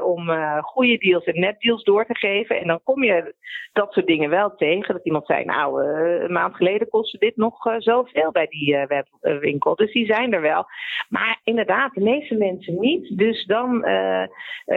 om 0.04 0.30
goede 0.60 0.98
deals 0.98 1.24
en 1.24 1.40
netdeals 1.40 1.84
door 1.84 2.06
te 2.06 2.16
geven. 2.16 2.60
En 2.60 2.66
dan 2.66 2.80
kom 2.84 3.04
je 3.04 3.34
dat 3.72 3.92
soort 3.92 4.06
dingen 4.06 4.30
wel 4.30 4.54
tegen. 4.56 4.94
Dat 4.94 5.04
iemand 5.04 5.26
zei, 5.26 5.44
nou, 5.44 5.84
een 6.24 6.32
maand 6.32 6.56
geleden 6.56 6.88
kostte 6.88 7.18
dit 7.18 7.36
nog 7.36 7.56
zoveel 7.78 8.32
bij 8.32 8.46
die 8.46 8.84
web 8.88 9.06
winkel. 9.20 9.74
Dus 9.74 9.92
die 9.92 10.06
zijn 10.06 10.32
er 10.32 10.40
wel. 10.40 10.66
Maar 11.08 11.40
inderdaad, 11.44 11.94
de 11.94 12.00
meeste 12.00 12.34
mensen 12.34 12.80
niet. 12.80 13.18
Dus 13.18 13.44
dan 13.44 13.80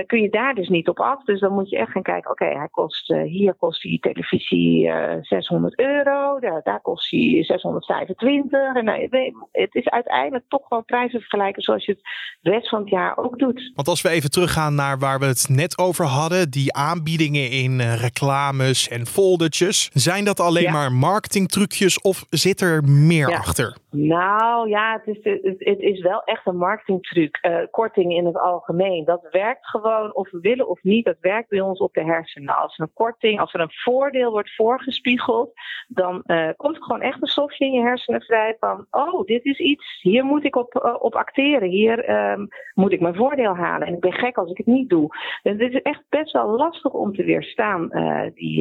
kun 0.05 0.21
je 0.21 0.29
daar 0.29 0.55
dus 0.55 0.69
niet 0.69 0.87
op 0.87 0.99
af. 0.99 1.23
Dus 1.23 1.39
dan 1.39 1.53
moet 1.53 1.69
je 1.69 1.77
echt 1.77 1.91
gaan 1.91 2.01
kijken, 2.01 2.31
oké, 2.31 2.45
hij 2.45 2.67
kost, 2.71 3.07
hier 3.07 3.53
kost 3.53 3.81
die 3.81 3.99
televisie 3.99 4.91
600 5.21 5.79
euro, 5.79 6.39
daar, 6.39 6.61
daar 6.63 6.81
kost 6.81 7.11
hij 7.11 7.43
625. 7.43 8.75
En 8.75 8.85
nou, 8.85 9.07
het 9.51 9.75
is 9.75 9.89
uiteindelijk 9.89 10.45
toch 10.47 10.69
wel 10.69 10.83
prijzen 10.83 11.19
vergelijken 11.19 11.61
zoals 11.61 11.85
je 11.85 11.91
het 11.91 12.01
de 12.41 12.49
rest 12.49 12.69
van 12.69 12.79
het 12.79 12.89
jaar 12.89 13.17
ook 13.17 13.39
doet. 13.39 13.71
Want 13.75 13.87
als 13.87 14.01
we 14.01 14.09
even 14.09 14.31
teruggaan 14.31 14.75
naar 14.75 14.99
waar 14.99 15.19
we 15.19 15.25
het 15.25 15.47
net 15.49 15.77
over 15.77 16.05
hadden, 16.05 16.49
die 16.49 16.73
aanbiedingen 16.73 17.51
in 17.51 17.81
reclames 17.81 18.87
en 18.87 19.05
foldertjes, 19.05 19.89
zijn 19.93 20.25
dat 20.25 20.39
alleen 20.39 20.71
maar 20.71 20.91
marketingtrucjes 20.91 22.01
of 22.01 22.25
zit 22.29 22.61
er 22.61 22.83
meer 22.83 23.37
achter? 23.37 23.77
Nou 23.91 24.69
ja, 24.69 25.01
het 25.03 25.15
is, 25.15 25.39
het, 25.57 25.79
is 25.79 26.01
wel 26.01 26.23
echt 26.23 26.45
een 26.45 26.57
marketingtruc. 26.57 27.39
Uh, 27.41 27.57
korting 27.71 28.13
in 28.13 28.25
het 28.25 28.37
algemeen. 28.37 29.05
Dat 29.05 29.27
werkt 29.31 29.67
gewoon, 29.67 30.15
of 30.15 30.31
we 30.31 30.39
willen 30.39 30.67
of 30.67 30.83
niet, 30.83 31.05
dat 31.05 31.17
werkt 31.21 31.49
bij 31.49 31.61
ons 31.61 31.79
op 31.79 31.93
de 31.93 32.03
hersenen. 32.03 32.57
Als 32.57 32.77
er 32.77 32.83
een 32.83 32.93
korting, 32.93 33.39
als 33.39 33.53
er 33.53 33.59
een 33.59 33.71
voordeel 33.71 34.31
wordt 34.31 34.55
voorgespiegeld, 34.55 35.53
dan 35.87 36.23
uh, 36.25 36.49
komt 36.55 36.75
er 36.75 36.83
gewoon 36.83 37.01
echt 37.01 37.21
een 37.21 37.27
stofje 37.27 37.65
in 37.65 37.71
je 37.71 37.81
hersenen 37.81 38.21
vrij 38.21 38.55
van: 38.59 38.85
oh, 38.91 39.25
dit 39.25 39.45
is 39.45 39.59
iets, 39.59 40.01
hier 40.01 40.23
moet 40.23 40.45
ik 40.45 40.55
op, 40.55 40.83
uh, 40.85 40.95
op 40.99 41.15
acteren, 41.15 41.69
hier 41.69 42.29
um, 42.31 42.47
moet 42.73 42.91
ik 42.91 42.99
mijn 42.99 43.15
voordeel 43.15 43.55
halen. 43.55 43.87
En 43.87 43.93
ik 43.93 43.99
ben 43.99 44.13
gek 44.13 44.37
als 44.37 44.51
ik 44.51 44.57
het 44.57 44.65
niet 44.65 44.89
doe. 44.89 45.15
Dus 45.43 45.57
dit 45.57 45.73
is 45.73 45.81
echt 45.81 46.03
best 46.09 46.31
wel 46.31 46.49
lastig 46.49 46.91
om 46.91 47.13
te 47.15 47.23
weerstaan, 47.23 47.89
die, 48.33 48.59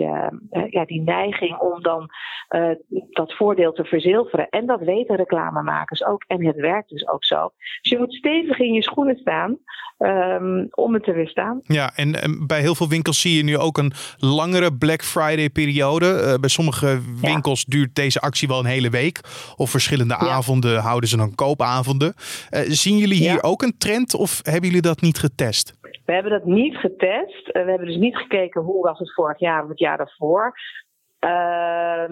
ja, 0.71 0.85
die 0.85 1.02
neiging 1.02 1.59
om 1.59 1.83
dan 1.83 2.11
dat 3.11 3.37
voordeel 3.37 3.73
te 3.73 3.85
verzilveren. 3.85 4.49
En 4.49 4.66
dat 4.66 4.80
weten 4.80 5.16
reclamemakers 5.28 6.04
ook. 6.04 6.25
En 6.26 6.47
het 6.47 6.56
werkt 6.56 6.88
dus 6.88 7.09
ook 7.09 7.25
zo. 7.25 7.52
Dus 7.83 7.90
je 7.90 7.99
moet 7.99 8.14
stevig 8.14 8.59
in 8.59 8.73
je 8.73 8.83
schoenen 8.83 9.16
staan 9.16 9.59
um, 9.99 10.68
om 10.71 10.95
het 10.95 11.04
te 11.04 11.12
weerstaan. 11.12 11.61
Ja, 11.62 11.90
en, 11.97 12.45
bij 12.47 12.61
heel 12.61 12.75
veel 12.75 12.88
winkels 12.88 13.21
zie 13.21 13.37
je 13.37 13.45
nu 13.45 13.59
ook 13.59 13.78
een 13.78 13.92
langere 14.18 14.75
Black 14.75 15.02
Friday 15.02 15.50
periode. 15.50 16.06
Uh, 16.06 16.35
bij 16.40 16.49
sommige 16.49 16.99
winkels 17.21 17.64
duurt 17.64 17.95
deze 17.95 18.21
actie 18.21 18.49
wel 18.49 18.59
een 18.59 18.64
hele 18.64 18.90
week. 18.90 19.21
Of 19.56 19.71
verschillende 19.71 20.16
avonden 20.16 20.80
houden 20.80 21.09
ze 21.09 21.16
dan 21.16 21.35
koopavonden. 21.35 22.14
Uh, 22.16 22.61
zien 22.66 22.97
jullie 22.97 23.28
hier 23.28 23.42
ook 23.42 23.62
een 23.62 23.78
trend 23.78 24.14
of 24.14 24.40
hebben 24.42 24.64
jullie 24.64 24.83
dat 24.83 25.00
niet 25.00 25.18
getest? 25.18 25.75
We 26.04 26.12
hebben 26.12 26.33
dat 26.33 26.45
niet 26.45 26.76
getest. 26.76 27.47
Uh, 27.47 27.64
we 27.64 27.71
hebben 27.71 27.87
dus 27.87 27.97
niet 27.97 28.16
gekeken 28.16 28.62
hoe 28.62 28.83
was 28.83 28.99
het 28.99 29.14
vorig 29.14 29.38
jaar 29.38 29.62
of 29.62 29.68
het 29.68 29.78
jaar 29.78 29.97
daarvoor. 29.97 30.54
Uh, 31.26 32.04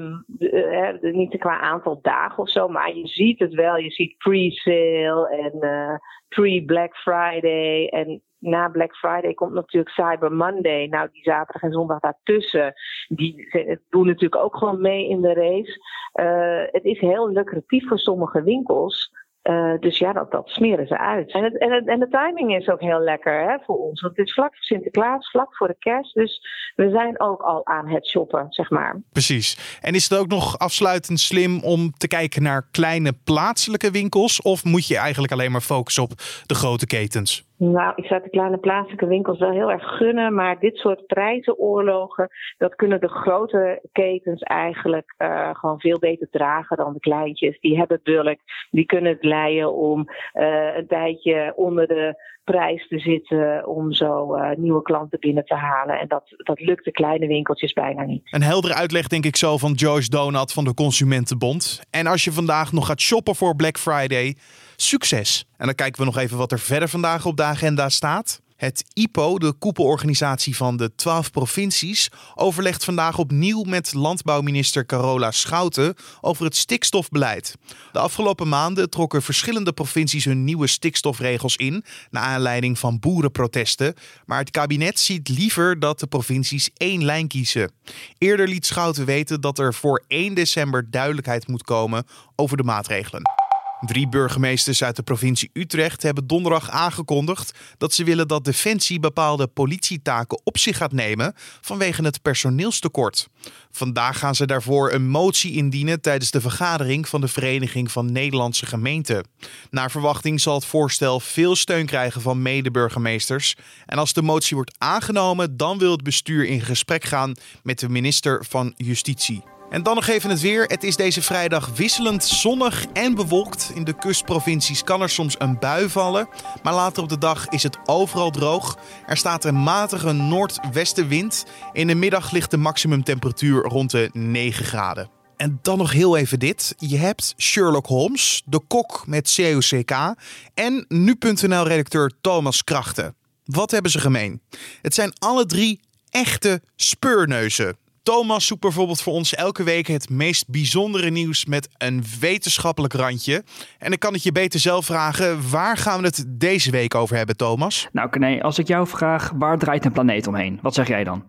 niet 1.00 1.38
qua 1.38 1.61
aantal 1.61 1.99
dagen 2.02 2.38
of 2.38 2.50
zo, 2.50 2.68
maar 2.68 2.94
je 2.94 3.06
ziet 3.06 3.38
het 3.38 3.54
wel. 3.54 3.76
Je 3.76 3.90
ziet 3.90 4.16
pre-sale 4.18 5.28
en 5.28 5.52
uh, 5.61 5.97
pre-Black 6.28 6.97
Friday. 6.97 7.87
En 7.88 8.23
na 8.38 8.68
Black 8.68 8.97
Friday 8.97 9.35
komt 9.35 9.52
natuurlijk 9.52 9.94
Cyber 9.94 10.33
Monday. 10.33 10.87
Nou, 10.87 11.09
die 11.12 11.23
zaterdag 11.23 11.62
en 11.62 11.73
zondag 11.73 12.00
daartussen, 12.00 12.73
die 13.09 13.49
doen 13.90 14.06
natuurlijk 14.06 14.42
ook 14.42 14.56
gewoon 14.56 14.80
mee 14.80 15.09
in 15.09 15.21
de 15.21 15.33
race. 15.33 15.80
Uh, 16.21 16.73
het 16.73 16.85
is 16.85 17.00
heel 17.00 17.28
lucratief 17.28 17.88
voor 17.88 17.99
sommige 17.99 18.42
winkels. 18.42 19.12
Uh, 19.50 19.74
dus 19.80 19.98
ja, 19.98 20.12
dat, 20.12 20.30
dat 20.30 20.48
smeren 20.48 20.86
ze 20.86 20.98
uit. 20.98 21.32
En, 21.32 21.44
het, 21.44 21.58
en, 21.58 21.72
het, 21.72 21.88
en 21.88 21.98
de 21.98 22.08
timing 22.08 22.56
is 22.56 22.68
ook 22.68 22.80
heel 22.80 23.00
lekker 23.00 23.50
hè, 23.50 23.56
voor 23.64 23.76
ons. 23.76 24.00
Want 24.00 24.16
het 24.16 24.26
is 24.26 24.34
vlak 24.34 24.54
voor 24.54 24.64
Sinterklaas, 24.64 25.30
vlak 25.30 25.56
voor 25.56 25.68
de 25.68 25.76
kerst. 25.78 26.14
Dus 26.14 26.40
we 26.74 26.90
zijn 26.90 27.20
ook 27.20 27.40
al 27.40 27.66
aan 27.66 27.88
het 27.88 28.06
shoppen, 28.06 28.46
zeg 28.48 28.70
maar. 28.70 29.00
Precies. 29.12 29.78
En 29.80 29.94
is 29.94 30.08
het 30.08 30.18
ook 30.18 30.26
nog 30.26 30.58
afsluitend 30.58 31.20
slim 31.20 31.62
om 31.62 31.92
te 31.96 32.08
kijken 32.08 32.42
naar 32.42 32.68
kleine 32.70 33.12
plaatselijke 33.24 33.90
winkels? 33.90 34.42
Of 34.42 34.64
moet 34.64 34.86
je 34.86 34.96
eigenlijk 34.96 35.32
alleen 35.32 35.52
maar 35.52 35.60
focussen 35.60 36.02
op 36.02 36.12
de 36.46 36.54
grote 36.54 36.86
ketens? 36.86 37.44
Nou, 37.56 37.92
ik 37.96 38.04
zou 38.04 38.23
de 38.23 38.30
kleine 38.30 38.58
plaatselijke 38.58 39.06
winkels 39.06 39.38
wel 39.38 39.50
heel 39.50 39.70
erg 39.70 39.96
gunnen, 39.96 40.34
maar 40.34 40.58
dit 40.58 40.76
soort 40.76 41.06
prijzenoorlogen, 41.06 42.28
dat 42.58 42.75
kunnen 42.75 43.00
de 43.00 43.08
grote 43.08 43.88
ketens 43.92 44.42
eigenlijk 44.42 45.14
uh, 45.18 45.50
gewoon 45.52 45.80
veel 45.80 45.99
beter 45.99 46.28
dragen 46.30 46.76
dan 46.76 46.92
de 46.92 47.00
kleintjes. 47.00 47.61
Die 47.61 47.76
hebben 47.76 48.00
bulk, 48.02 48.38
die 48.70 48.87
kunnen 48.87 49.12
het 49.12 49.25
leiden 49.25 49.75
om 49.75 50.08
uh, 50.34 50.76
een 50.76 50.87
tijdje 50.87 51.52
onder 51.56 51.87
de 51.87 52.32
prijs 52.44 52.88
te 52.88 52.99
zitten 52.99 53.66
om 53.66 53.92
zo 53.92 54.37
uh, 54.37 54.50
nieuwe 54.56 54.82
klanten 54.82 55.18
binnen 55.18 55.44
te 55.44 55.54
halen. 55.54 55.99
En 55.99 56.08
dat, 56.08 56.25
dat 56.37 56.61
lukt 56.61 56.84
de 56.84 56.90
kleine 56.90 57.26
winkeltjes 57.26 57.73
bijna 57.73 58.02
niet. 58.02 58.23
Een 58.30 58.42
heldere 58.42 58.75
uitleg 58.75 59.06
denk 59.06 59.25
ik 59.25 59.37
zo 59.37 59.58
van 59.58 59.73
Joyce 59.73 60.11
Donat 60.11 60.52
van 60.52 60.64
de 60.64 60.75
Consumentenbond. 60.75 61.82
En 61.90 62.06
als 62.06 62.25
je 62.25 62.32
vandaag 62.32 62.73
nog 62.73 62.87
gaat 62.87 63.00
shoppen 63.00 63.34
voor 63.34 63.56
Black 63.56 63.78
Friday, 63.78 64.37
succes! 64.84 65.44
En 65.56 65.66
dan 65.66 65.74
kijken 65.74 66.00
we 66.00 66.06
nog 66.06 66.18
even 66.18 66.36
wat 66.36 66.52
er 66.52 66.58
verder 66.58 66.88
vandaag 66.88 67.26
op 67.26 67.36
de 67.36 67.42
agenda 67.42 67.88
staat. 67.88 68.42
Het 68.56 68.84
IPO, 68.92 69.38
de 69.38 69.52
koepelorganisatie 69.52 70.56
van 70.56 70.76
de 70.76 70.94
12 70.94 71.30
provincies, 71.30 72.08
overlegt 72.34 72.84
vandaag 72.84 73.18
opnieuw 73.18 73.62
met 73.62 73.94
landbouwminister 73.94 74.86
Carola 74.86 75.30
Schouten 75.30 75.94
over 76.20 76.44
het 76.44 76.56
stikstofbeleid. 76.56 77.54
De 77.92 77.98
afgelopen 77.98 78.48
maanden 78.48 78.90
trokken 78.90 79.22
verschillende 79.22 79.72
provincies 79.72 80.24
hun 80.24 80.44
nieuwe 80.44 80.66
stikstofregels 80.66 81.56
in, 81.56 81.84
naar 82.10 82.22
aanleiding 82.22 82.78
van 82.78 82.98
boerenprotesten. 82.98 83.94
Maar 84.26 84.38
het 84.38 84.50
kabinet 84.50 85.00
ziet 85.00 85.28
liever 85.28 85.78
dat 85.78 86.00
de 86.00 86.06
provincies 86.06 86.70
één 86.76 87.04
lijn 87.04 87.28
kiezen. 87.28 87.72
Eerder 88.18 88.48
liet 88.48 88.66
Schouten 88.66 89.04
weten 89.04 89.40
dat 89.40 89.58
er 89.58 89.74
voor 89.74 90.04
1 90.08 90.34
december 90.34 90.90
duidelijkheid 90.90 91.46
moet 91.46 91.62
komen 91.62 92.06
over 92.36 92.56
de 92.56 92.62
maatregelen. 92.62 93.43
Drie 93.86 94.08
burgemeesters 94.08 94.82
uit 94.84 94.96
de 94.96 95.02
provincie 95.02 95.50
Utrecht 95.52 96.02
hebben 96.02 96.26
donderdag 96.26 96.70
aangekondigd 96.70 97.58
dat 97.78 97.92
ze 97.92 98.04
willen 98.04 98.28
dat 98.28 98.44
Defensie 98.44 99.00
bepaalde 99.00 99.46
politietaken 99.46 100.40
op 100.44 100.58
zich 100.58 100.76
gaat 100.76 100.92
nemen 100.92 101.34
vanwege 101.60 102.02
het 102.02 102.22
personeelstekort. 102.22 103.28
Vandaag 103.70 104.18
gaan 104.18 104.34
ze 104.34 104.46
daarvoor 104.46 104.92
een 104.92 105.08
motie 105.08 105.52
indienen 105.52 106.00
tijdens 106.00 106.30
de 106.30 106.40
vergadering 106.40 107.08
van 107.08 107.20
de 107.20 107.28
Vereniging 107.28 107.92
van 107.92 108.12
Nederlandse 108.12 108.66
Gemeenten. 108.66 109.26
Naar 109.70 109.90
verwachting 109.90 110.40
zal 110.40 110.54
het 110.54 110.64
voorstel 110.64 111.20
veel 111.20 111.56
steun 111.56 111.86
krijgen 111.86 112.20
van 112.20 112.42
medeburgemeesters. 112.42 113.56
En 113.86 113.98
als 113.98 114.12
de 114.12 114.22
motie 114.22 114.56
wordt 114.56 114.74
aangenomen, 114.78 115.56
dan 115.56 115.78
wil 115.78 115.92
het 115.92 116.02
bestuur 116.02 116.46
in 116.46 116.60
gesprek 116.60 117.04
gaan 117.04 117.34
met 117.62 117.78
de 117.78 117.88
minister 117.88 118.44
van 118.48 118.72
Justitie. 118.76 119.53
En 119.74 119.82
dan 119.82 119.94
nog 119.94 120.06
even 120.06 120.30
het 120.30 120.40
weer. 120.40 120.64
Het 120.64 120.84
is 120.84 120.96
deze 120.96 121.22
vrijdag 121.22 121.70
wisselend 121.76 122.24
zonnig 122.24 122.86
en 122.92 123.14
bewolkt. 123.14 123.70
In 123.74 123.84
de 123.84 123.92
kustprovincies 123.92 124.84
kan 124.84 125.02
er 125.02 125.08
soms 125.08 125.34
een 125.38 125.58
bui 125.58 125.88
vallen. 125.88 126.28
Maar 126.62 126.74
later 126.74 127.02
op 127.02 127.08
de 127.08 127.18
dag 127.18 127.48
is 127.48 127.62
het 127.62 127.78
overal 127.84 128.30
droog. 128.30 128.78
Er 129.06 129.16
staat 129.16 129.44
een 129.44 129.62
matige 129.62 130.12
noordwestenwind. 130.12 131.44
In 131.72 131.86
de 131.86 131.94
middag 131.94 132.30
ligt 132.30 132.50
de 132.50 132.56
maximumtemperatuur 132.56 133.62
rond 133.62 133.90
de 133.90 134.10
9 134.12 134.64
graden. 134.64 135.10
En 135.36 135.58
dan 135.62 135.78
nog 135.78 135.92
heel 135.92 136.16
even 136.16 136.38
dit. 136.38 136.74
Je 136.78 136.96
hebt 136.96 137.34
Sherlock 137.36 137.86
Holmes, 137.86 138.42
de 138.44 138.60
kok 138.68 139.06
met 139.06 139.34
COCK 139.34 140.14
en 140.54 140.84
nu.nl-redacteur 140.88 142.12
Thomas 142.20 142.64
Krachten. 142.64 143.14
Wat 143.44 143.70
hebben 143.70 143.90
ze 143.90 143.98
gemeen? 143.98 144.40
Het 144.82 144.94
zijn 144.94 145.12
alle 145.18 145.46
drie 145.46 145.80
echte 146.10 146.62
speurneuzen. 146.76 147.82
Thomas 148.04 148.46
zoekt 148.46 148.61
bijvoorbeeld 148.61 149.02
voor 149.02 149.12
ons 149.12 149.34
elke 149.34 149.62
week 149.62 149.87
het 149.87 150.11
meest 150.11 150.49
bijzondere 150.49 151.11
nieuws 151.11 151.44
met 151.44 151.68
een 151.78 152.04
wetenschappelijk 152.20 152.92
randje. 152.92 153.44
En 153.78 153.88
dan 153.88 153.99
kan 153.99 154.14
ik 154.14 154.20
je 154.20 154.32
beter 154.32 154.61
zelf 154.61 154.84
vragen, 154.84 155.50
waar 155.50 155.76
gaan 155.76 156.00
we 156.00 156.06
het 156.06 156.25
deze 156.28 156.70
week 156.70 156.94
over 156.94 157.16
hebben, 157.16 157.37
Thomas? 157.37 157.88
Nou, 157.92 158.08
Kene, 158.08 158.42
als 158.42 158.58
ik 158.58 158.66
jou 158.66 158.87
vraag, 158.87 159.32
waar 159.34 159.58
draait 159.58 159.84
een 159.84 159.92
planeet 159.92 160.26
omheen? 160.26 160.58
Wat 160.62 160.75
zeg 160.75 160.88
jij 160.88 161.04
dan? 161.04 161.25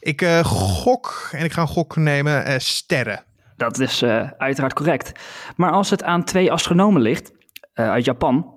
Ik 0.00 0.22
uh, 0.22 0.44
gok, 0.44 1.28
en 1.32 1.44
ik 1.44 1.52
ga 1.52 1.60
een 1.60 1.68
gok 1.68 1.96
nemen, 1.96 2.48
uh, 2.48 2.54
sterren. 2.58 3.24
Dat 3.56 3.78
is 3.78 4.02
uh, 4.02 4.30
uiteraard 4.38 4.74
correct. 4.74 5.12
Maar 5.56 5.70
als 5.70 5.90
het 5.90 6.02
aan 6.02 6.24
twee 6.24 6.52
astronomen 6.52 7.02
ligt, 7.02 7.32
uit 7.74 8.04
Japan, 8.04 8.55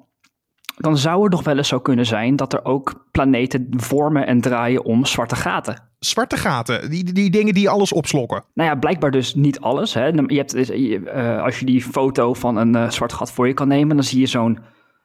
dan 0.79 0.97
zou 0.97 1.23
het 1.23 1.31
nog 1.31 1.43
wel 1.43 1.57
eens 1.57 1.67
zo 1.67 1.79
kunnen 1.79 2.05
zijn 2.05 2.35
dat 2.35 2.53
er 2.53 2.65
ook 2.65 3.07
planeten 3.11 3.67
vormen 3.69 4.27
en 4.27 4.41
draaien 4.41 4.83
om 4.85 5.05
zwarte 5.05 5.35
gaten. 5.35 5.89
Zwarte 5.99 6.37
gaten, 6.37 6.89
die, 6.89 7.13
die 7.13 7.29
dingen 7.29 7.53
die 7.53 7.69
alles 7.69 7.93
opslokken. 7.93 8.43
Nou 8.53 8.69
ja, 8.69 8.75
blijkbaar 8.75 9.11
dus 9.11 9.35
niet 9.35 9.59
alles. 9.59 9.93
Hè. 9.93 10.05
Je 10.05 10.37
hebt, 10.37 10.53
uh, 10.53 11.43
als 11.43 11.59
je 11.59 11.65
die 11.65 11.81
foto 11.81 12.33
van 12.33 12.57
een 12.57 12.75
uh, 12.75 12.89
zwart 12.89 13.13
gat 13.13 13.31
voor 13.31 13.47
je 13.47 13.53
kan 13.53 13.67
nemen, 13.67 13.95
dan 13.95 14.05
zie 14.05 14.19
je 14.19 14.25
zo'n 14.25 14.59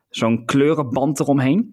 zo'n 0.09 0.45
kleurenband 0.45 1.21
eromheen. 1.21 1.71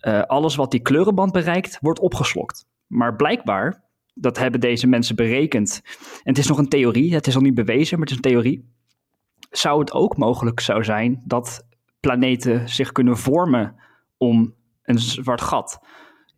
Uh, 0.00 0.22
alles 0.22 0.54
wat 0.54 0.70
die 0.70 0.80
kleurenband 0.80 1.32
bereikt, 1.32 1.78
wordt 1.80 2.00
opgeslokt. 2.00 2.66
Maar 2.86 3.16
blijkbaar, 3.16 3.84
dat 4.14 4.38
hebben 4.38 4.60
deze 4.60 4.86
mensen 4.86 5.16
berekend. 5.16 5.80
En 6.22 6.32
het 6.32 6.38
is 6.38 6.46
nog 6.46 6.58
een 6.58 6.68
theorie, 6.68 7.14
het 7.14 7.26
is 7.26 7.34
al 7.34 7.42
niet 7.42 7.54
bewezen, 7.54 7.98
maar 7.98 8.08
het 8.08 8.18
is 8.18 8.24
een 8.24 8.30
theorie. 8.32 8.74
Zou 9.50 9.80
het 9.80 9.92
ook 9.92 10.16
mogelijk 10.16 10.60
zou 10.60 10.84
zijn 10.84 11.22
dat 11.26 11.68
planeten 12.00 12.68
zich 12.68 12.92
kunnen 12.92 13.16
vormen 13.16 13.74
om 14.16 14.54
een 14.82 14.98
zwart 14.98 15.40
gat. 15.40 15.80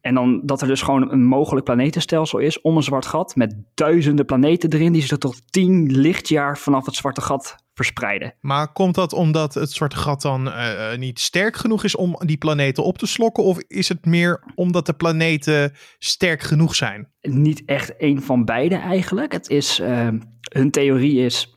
En 0.02 0.14
dan 0.14 0.40
dat 0.44 0.60
er 0.60 0.66
dus 0.66 0.82
gewoon 0.82 1.10
een 1.10 1.24
mogelijk 1.24 1.64
planetenstelsel 1.64 2.38
is 2.38 2.60
om 2.60 2.76
een 2.76 2.82
zwart 2.82 3.06
gat 3.06 3.36
met 3.36 3.54
duizenden 3.74 4.24
planeten 4.24 4.72
erin 4.72 4.92
die 4.92 5.02
zich 5.02 5.18
tot 5.18 5.52
10 5.52 5.90
lichtjaar 5.90 6.58
vanaf 6.58 6.86
het 6.86 6.94
zwarte 6.94 7.20
gat 7.20 7.56
verspreiden. 7.74 8.34
Maar 8.40 8.72
komt 8.72 8.94
dat 8.94 9.12
omdat 9.12 9.54
het 9.54 9.70
zwarte 9.70 9.96
gat 9.96 10.22
dan 10.22 10.46
uh, 10.46 10.96
niet 10.96 11.20
sterk 11.20 11.56
genoeg 11.56 11.84
is 11.84 11.96
om 11.96 12.16
die 12.18 12.36
planeten 12.36 12.84
op 12.84 12.98
te 12.98 13.06
slokken? 13.06 13.44
Of 13.44 13.58
is 13.66 13.88
het 13.88 14.04
meer 14.04 14.44
omdat 14.54 14.86
de 14.86 14.92
planeten 14.92 15.72
sterk 15.98 16.40
genoeg 16.40 16.74
zijn? 16.74 17.12
Niet 17.20 17.62
echt 17.64 17.94
een 17.98 18.22
van 18.22 18.44
beide 18.44 18.76
eigenlijk. 18.76 19.32
Het 19.32 19.48
is, 19.48 19.80
uh, 19.80 20.08
hun 20.52 20.70
theorie 20.70 21.24
is, 21.24 21.51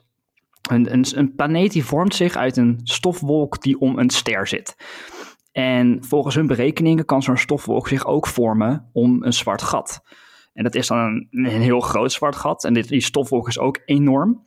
een, 0.70 0.94
een, 0.94 1.06
een 1.16 1.36
planeet 1.36 1.72
die 1.72 1.86
vormt 1.86 2.16
zich 2.16 2.36
uit 2.36 2.58
een 2.58 2.80
stofwolk 2.84 3.62
die 3.62 3.80
om 3.80 4.00
een 4.00 4.10
ster 4.10 4.48
zit. 4.48 4.76
En 5.52 6.04
volgens 6.04 6.36
hun 6.36 6.48
berekeningen 6.48 7.06
kan 7.06 7.24
zo'n 7.24 7.38
stofwolk 7.38 7.88
zich 7.88 8.06
ook 8.06 8.28
vormen 8.28 8.90
om 8.94 9.24
een 9.24 9.34
zwart 9.34 9.62
gat. 9.62 10.02
En 10.54 10.64
dat 10.64 10.76
is 10.76 10.88
dan 10.88 10.98
een, 10.98 11.28
een 11.32 11.62
heel 11.62 11.80
groot 11.80 12.12
zwart 12.12 12.36
gat. 12.36 12.64
En 12.64 12.74
dit, 12.74 12.88
die 12.88 13.02
stofwolk 13.02 13.48
is 13.48 13.60
ook 13.60 13.80
enorm. 13.86 14.46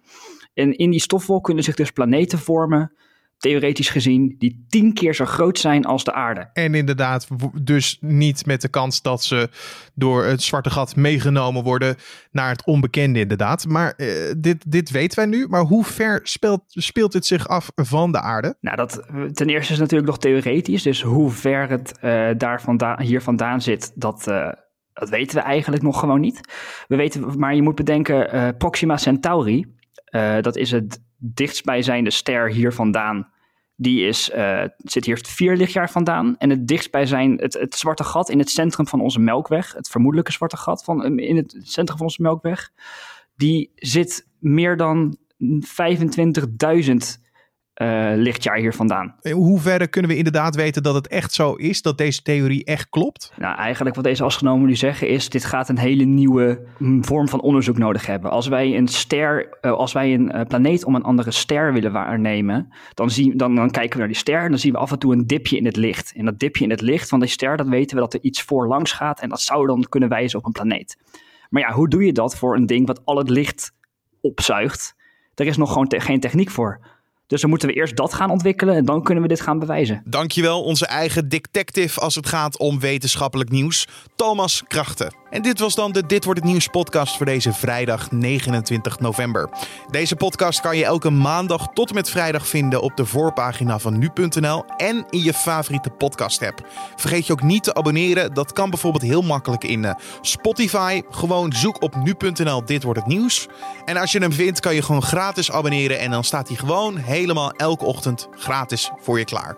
En 0.55 0.77
in 0.77 0.91
die 0.91 1.01
stofwolk 1.01 1.45
kunnen 1.45 1.65
zich 1.65 1.75
dus 1.75 1.91
planeten 1.91 2.39
vormen 2.39 2.93
theoretisch 3.39 3.89
gezien, 3.89 4.35
die 4.39 4.67
tien 4.69 4.93
keer 4.93 5.15
zo 5.15 5.25
groot 5.25 5.59
zijn 5.59 5.85
als 5.85 6.05
de 6.05 6.13
aarde. 6.13 6.51
En 6.53 6.75
inderdaad, 6.75 7.29
dus 7.63 7.99
niet 8.01 8.47
met 8.47 8.61
de 8.61 8.69
kans 8.69 9.03
dat 9.03 9.25
ze 9.25 9.49
door 9.95 10.25
het 10.25 10.43
zwarte 10.43 10.71
gat 10.71 10.97
meegenomen 10.97 11.63
worden 11.63 11.97
naar 12.31 12.51
het 12.51 12.65
onbekende, 12.65 13.19
inderdaad. 13.19 13.67
Maar 13.67 13.95
uh, 13.97 14.33
dit, 14.37 14.71
dit 14.71 14.91
weten 14.91 15.19
wij 15.19 15.27
nu. 15.27 15.47
Maar 15.49 15.63
hoe 15.63 15.85
ver 15.85 16.21
speelt, 16.23 16.63
speelt 16.67 17.13
dit 17.13 17.27
zich 17.27 17.49
af 17.49 17.71
van 17.75 18.13
de 18.13 18.21
aarde? 18.21 18.57
Nou, 18.61 18.77
dat 18.77 19.07
ten 19.33 19.49
eerste 19.49 19.73
is 19.73 19.79
natuurlijk 19.79 20.09
nog 20.09 20.19
theoretisch. 20.19 20.83
Dus 20.83 21.03
hoe 21.03 21.31
ver 21.31 21.69
het 21.69 21.99
uh, 22.03 22.29
daar 22.37 22.63
vandaan, 22.63 23.01
hier 23.03 23.23
vandaan 23.23 23.61
zit, 23.61 23.93
dat. 23.95 24.27
Uh, 24.29 24.49
dat 24.93 25.09
weten 25.09 25.37
we 25.37 25.43
eigenlijk 25.43 25.83
nog 25.83 25.99
gewoon 25.99 26.21
niet. 26.21 26.41
We 26.89 26.97
weten, 26.97 27.39
maar 27.39 27.55
je 27.55 27.63
moet 27.63 27.75
bedenken, 27.75 28.57
Proxima 28.57 28.97
Centauri, 28.97 29.75
dat 30.41 30.57
is 30.57 30.71
het 30.71 31.01
dichtstbijzijnde 31.19 32.11
ster 32.11 32.51
hier 32.51 32.73
vandaan, 32.73 33.31
die 33.77 34.07
is, 34.07 34.31
uh, 34.35 34.65
zit 34.77 35.05
hier 35.05 35.19
vier 35.27 35.57
lichtjaar 35.57 35.91
vandaan. 35.91 36.37
En 36.39 36.51
het 36.51 36.67
dichtstbijzijn, 36.67 37.39
het, 37.41 37.55
het 37.55 37.75
zwarte 37.75 38.05
gat 38.05 38.29
in 38.29 38.39
het 38.39 38.51
centrum 38.51 38.87
van 38.87 39.01
onze 39.01 39.21
melkweg, 39.21 39.73
het 39.73 39.89
vermoedelijke 39.89 40.33
zwarte 40.33 40.57
gat 40.57 40.85
van, 40.85 41.19
in 41.19 41.37
het 41.37 41.57
centrum 41.63 41.97
van 41.97 42.07
onze 42.07 42.23
melkweg, 42.23 42.71
die 43.37 43.73
zit 43.75 44.27
meer 44.39 44.77
dan 44.77 45.17
25.000 45.39 47.28
uh, 47.83 48.11
lichtjaar 48.15 48.57
hier 48.57 48.75
vandaan. 48.75 49.15
In 49.21 49.33
hoeverre 49.33 49.87
kunnen 49.87 50.11
we 50.11 50.17
inderdaad 50.17 50.55
weten 50.55 50.83
dat 50.83 50.95
het 50.95 51.09
echt 51.09 51.33
zo 51.33 51.55
is, 51.55 51.83
dat 51.83 51.99
deze 51.99 52.23
theorie 52.23 52.65
echt 52.65 52.89
klopt? 52.89 53.33
Nou, 53.37 53.57
eigenlijk 53.57 53.97
wat 53.97 54.05
deze 54.05 54.25
astronomen 54.25 54.67
nu 54.67 54.77
zeggen 54.77 55.09
is, 55.09 55.29
dit 55.29 55.45
gaat 55.45 55.69
een 55.69 55.79
hele 55.79 56.05
nieuwe 56.05 56.67
mm, 56.79 57.05
vorm 57.05 57.29
van 57.29 57.41
onderzoek 57.41 57.79
nodig 57.79 58.07
hebben. 58.07 58.31
Als 58.31 58.49
wij 58.49 58.77
een 58.77 58.89
ster, 58.89 59.59
uh, 59.63 59.73
als 59.73 59.93
wij 59.93 60.15
een 60.15 60.37
uh, 60.37 60.43
planeet 60.43 60.85
om 60.85 60.95
een 60.95 61.03
andere 61.03 61.31
ster 61.31 61.73
willen 61.73 61.93
waarnemen, 61.93 62.69
dan, 62.95 63.11
zien, 63.11 63.37
dan, 63.37 63.55
dan 63.55 63.71
kijken 63.71 63.93
we 63.93 63.99
naar 63.99 64.09
die 64.09 64.17
ster 64.17 64.43
en 64.43 64.51
dan 64.51 64.59
zien 64.59 64.73
we 64.73 64.79
af 64.79 64.93
en 64.93 64.99
toe 64.99 65.13
een 65.13 65.27
dipje 65.27 65.57
in 65.57 65.65
het 65.65 65.77
licht. 65.77 66.13
En 66.17 66.25
dat 66.25 66.39
dipje 66.39 66.65
in 66.65 66.71
het 66.71 66.81
licht 66.81 67.09
van 67.09 67.21
die 67.21 67.29
ster, 67.29 67.57
dat 67.57 67.69
weten 67.69 67.97
we 67.97 68.03
dat 68.03 68.15
er 68.15 68.23
iets 68.23 68.43
voorlangs 68.43 68.93
gaat 68.93 69.21
en 69.21 69.29
dat 69.29 69.41
zou 69.41 69.67
dan 69.67 69.87
kunnen 69.89 70.09
wijzen 70.09 70.39
op 70.39 70.45
een 70.45 70.53
planeet. 70.53 70.97
Maar 71.49 71.63
ja, 71.63 71.73
hoe 71.73 71.89
doe 71.89 72.05
je 72.05 72.13
dat 72.13 72.37
voor 72.37 72.57
een 72.57 72.67
ding 72.67 72.87
wat 72.87 73.05
al 73.05 73.17
het 73.17 73.31
licht 73.31 73.73
opzuigt? 74.21 74.97
Er 75.35 75.47
is 75.47 75.57
nog 75.57 75.73
gewoon 75.73 75.87
te 75.87 76.01
geen 76.01 76.21
techniek 76.21 76.51
voor. 76.51 76.98
Dus 77.29 77.41
dan 77.41 77.51
moeten 77.51 77.69
we 77.69 77.75
eerst 77.75 77.97
dat 77.97 78.15
gaan 78.15 78.31
ontwikkelen 78.31 78.75
en 78.75 78.85
dan 78.85 79.03
kunnen 79.03 79.23
we 79.23 79.29
dit 79.29 79.41
gaan 79.41 79.59
bewijzen. 79.59 80.03
Dankjewel, 80.05 80.63
onze 80.63 80.87
eigen 80.87 81.29
detective 81.29 82.01
als 82.01 82.15
het 82.15 82.27
gaat 82.27 82.59
om 82.59 82.81
wetenschappelijk 82.81 83.51
nieuws, 83.51 83.89
Thomas 84.17 84.63
Krachten. 84.69 85.15
En 85.31 85.43
dit 85.43 85.59
was 85.59 85.75
dan 85.75 85.93
de 85.93 86.07
Dit 86.07 86.25
wordt 86.25 86.41
het 86.41 86.49
nieuws 86.49 86.67
podcast 86.67 87.17
voor 87.17 87.27
deze 87.27 87.53
vrijdag 87.53 88.11
29 88.11 89.01
november. 89.01 89.49
Deze 89.91 90.17
podcast 90.17 90.61
kan 90.61 90.77
je 90.77 90.85
elke 90.85 91.11
maandag 91.11 91.69
tot 91.73 91.89
en 91.89 91.95
met 91.95 92.11
vrijdag 92.11 92.47
vinden 92.47 92.81
op 92.81 92.97
de 92.97 93.05
voorpagina 93.05 93.79
van 93.79 93.99
nu.nl 93.99 94.65
en 94.77 95.07
in 95.11 95.23
je 95.23 95.35
favoriete 95.35 95.91
podcast 95.91 96.43
app. 96.43 96.67
Vergeet 96.97 97.27
je 97.27 97.33
ook 97.33 97.43
niet 97.43 97.63
te 97.63 97.75
abonneren. 97.75 98.35
Dat 98.35 98.53
kan 98.53 98.71
bijvoorbeeld 98.71 99.03
heel 99.03 99.23
makkelijk 99.23 99.65
in 99.65 99.85
eh, 99.85 99.95
Spotify. 100.21 101.03
Gewoon 101.11 101.53
zoek 101.53 101.83
op 101.83 101.95
nu.nl 101.97 102.65
Dit 102.65 102.83
wordt 102.83 102.99
het 102.99 103.09
nieuws. 103.09 103.49
En 103.85 103.97
als 103.97 104.13
je 104.13 104.19
hem 104.19 104.33
vindt 104.33 104.61
kan 104.61 104.75
je 104.75 104.83
gewoon 104.83 105.03
gratis 105.03 105.51
abonneren 105.51 105.99
en 105.99 106.11
dan 106.11 106.25
staat 106.25 106.49
hij 106.49 106.57
gewoon 106.57 106.97
helemaal 106.97 107.53
elke 107.53 107.85
ochtend 107.85 108.29
gratis 108.31 108.91
voor 109.01 109.19
je 109.19 109.25
klaar. 109.25 109.57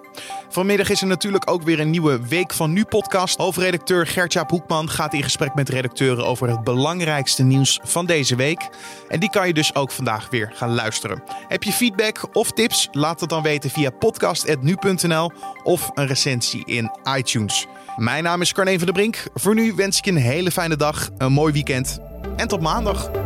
Vanmiddag 0.48 0.90
is 0.90 1.00
er 1.00 1.06
natuurlijk 1.06 1.50
ook 1.50 1.62
weer 1.62 1.80
een 1.80 1.90
nieuwe 1.90 2.26
Week 2.28 2.52
van 2.52 2.72
Nu 2.72 2.84
podcast. 2.84 3.38
Hoofdredacteur 3.38 4.06
Gertjaap 4.06 4.50
Hoekman 4.50 4.90
gaat 4.90 5.14
in 5.14 5.22
gesprek 5.22 5.54
met 5.60 5.68
redacteuren 5.68 6.26
over 6.26 6.48
het 6.48 6.64
belangrijkste 6.64 7.42
nieuws 7.42 7.80
van 7.82 8.06
deze 8.06 8.36
week. 8.36 8.68
En 9.08 9.20
die 9.20 9.30
kan 9.30 9.46
je 9.46 9.54
dus 9.54 9.74
ook 9.74 9.90
vandaag 9.90 10.30
weer 10.30 10.52
gaan 10.54 10.74
luisteren. 10.74 11.22
Heb 11.48 11.62
je 11.62 11.72
feedback 11.72 12.36
of 12.36 12.50
tips? 12.50 12.88
Laat 12.92 13.20
het 13.20 13.30
dan 13.30 13.42
weten 13.42 13.70
via 13.70 13.90
podcast.nu.nl 13.90 15.32
of 15.62 15.90
een 15.94 16.06
recensie 16.06 16.62
in 16.64 16.90
iTunes. 17.16 17.66
Mijn 17.96 18.24
naam 18.24 18.40
is 18.40 18.52
Carne 18.52 18.76
van 18.76 18.84
der 18.84 18.94
Brink. 18.94 19.24
Voor 19.34 19.54
nu 19.54 19.72
wens 19.74 19.98
ik 19.98 20.04
je 20.04 20.10
een 20.10 20.16
hele 20.16 20.50
fijne 20.50 20.76
dag, 20.76 21.08
een 21.18 21.32
mooi 21.32 21.52
weekend 21.52 21.98
en 22.36 22.48
tot 22.48 22.60
maandag. 22.60 23.19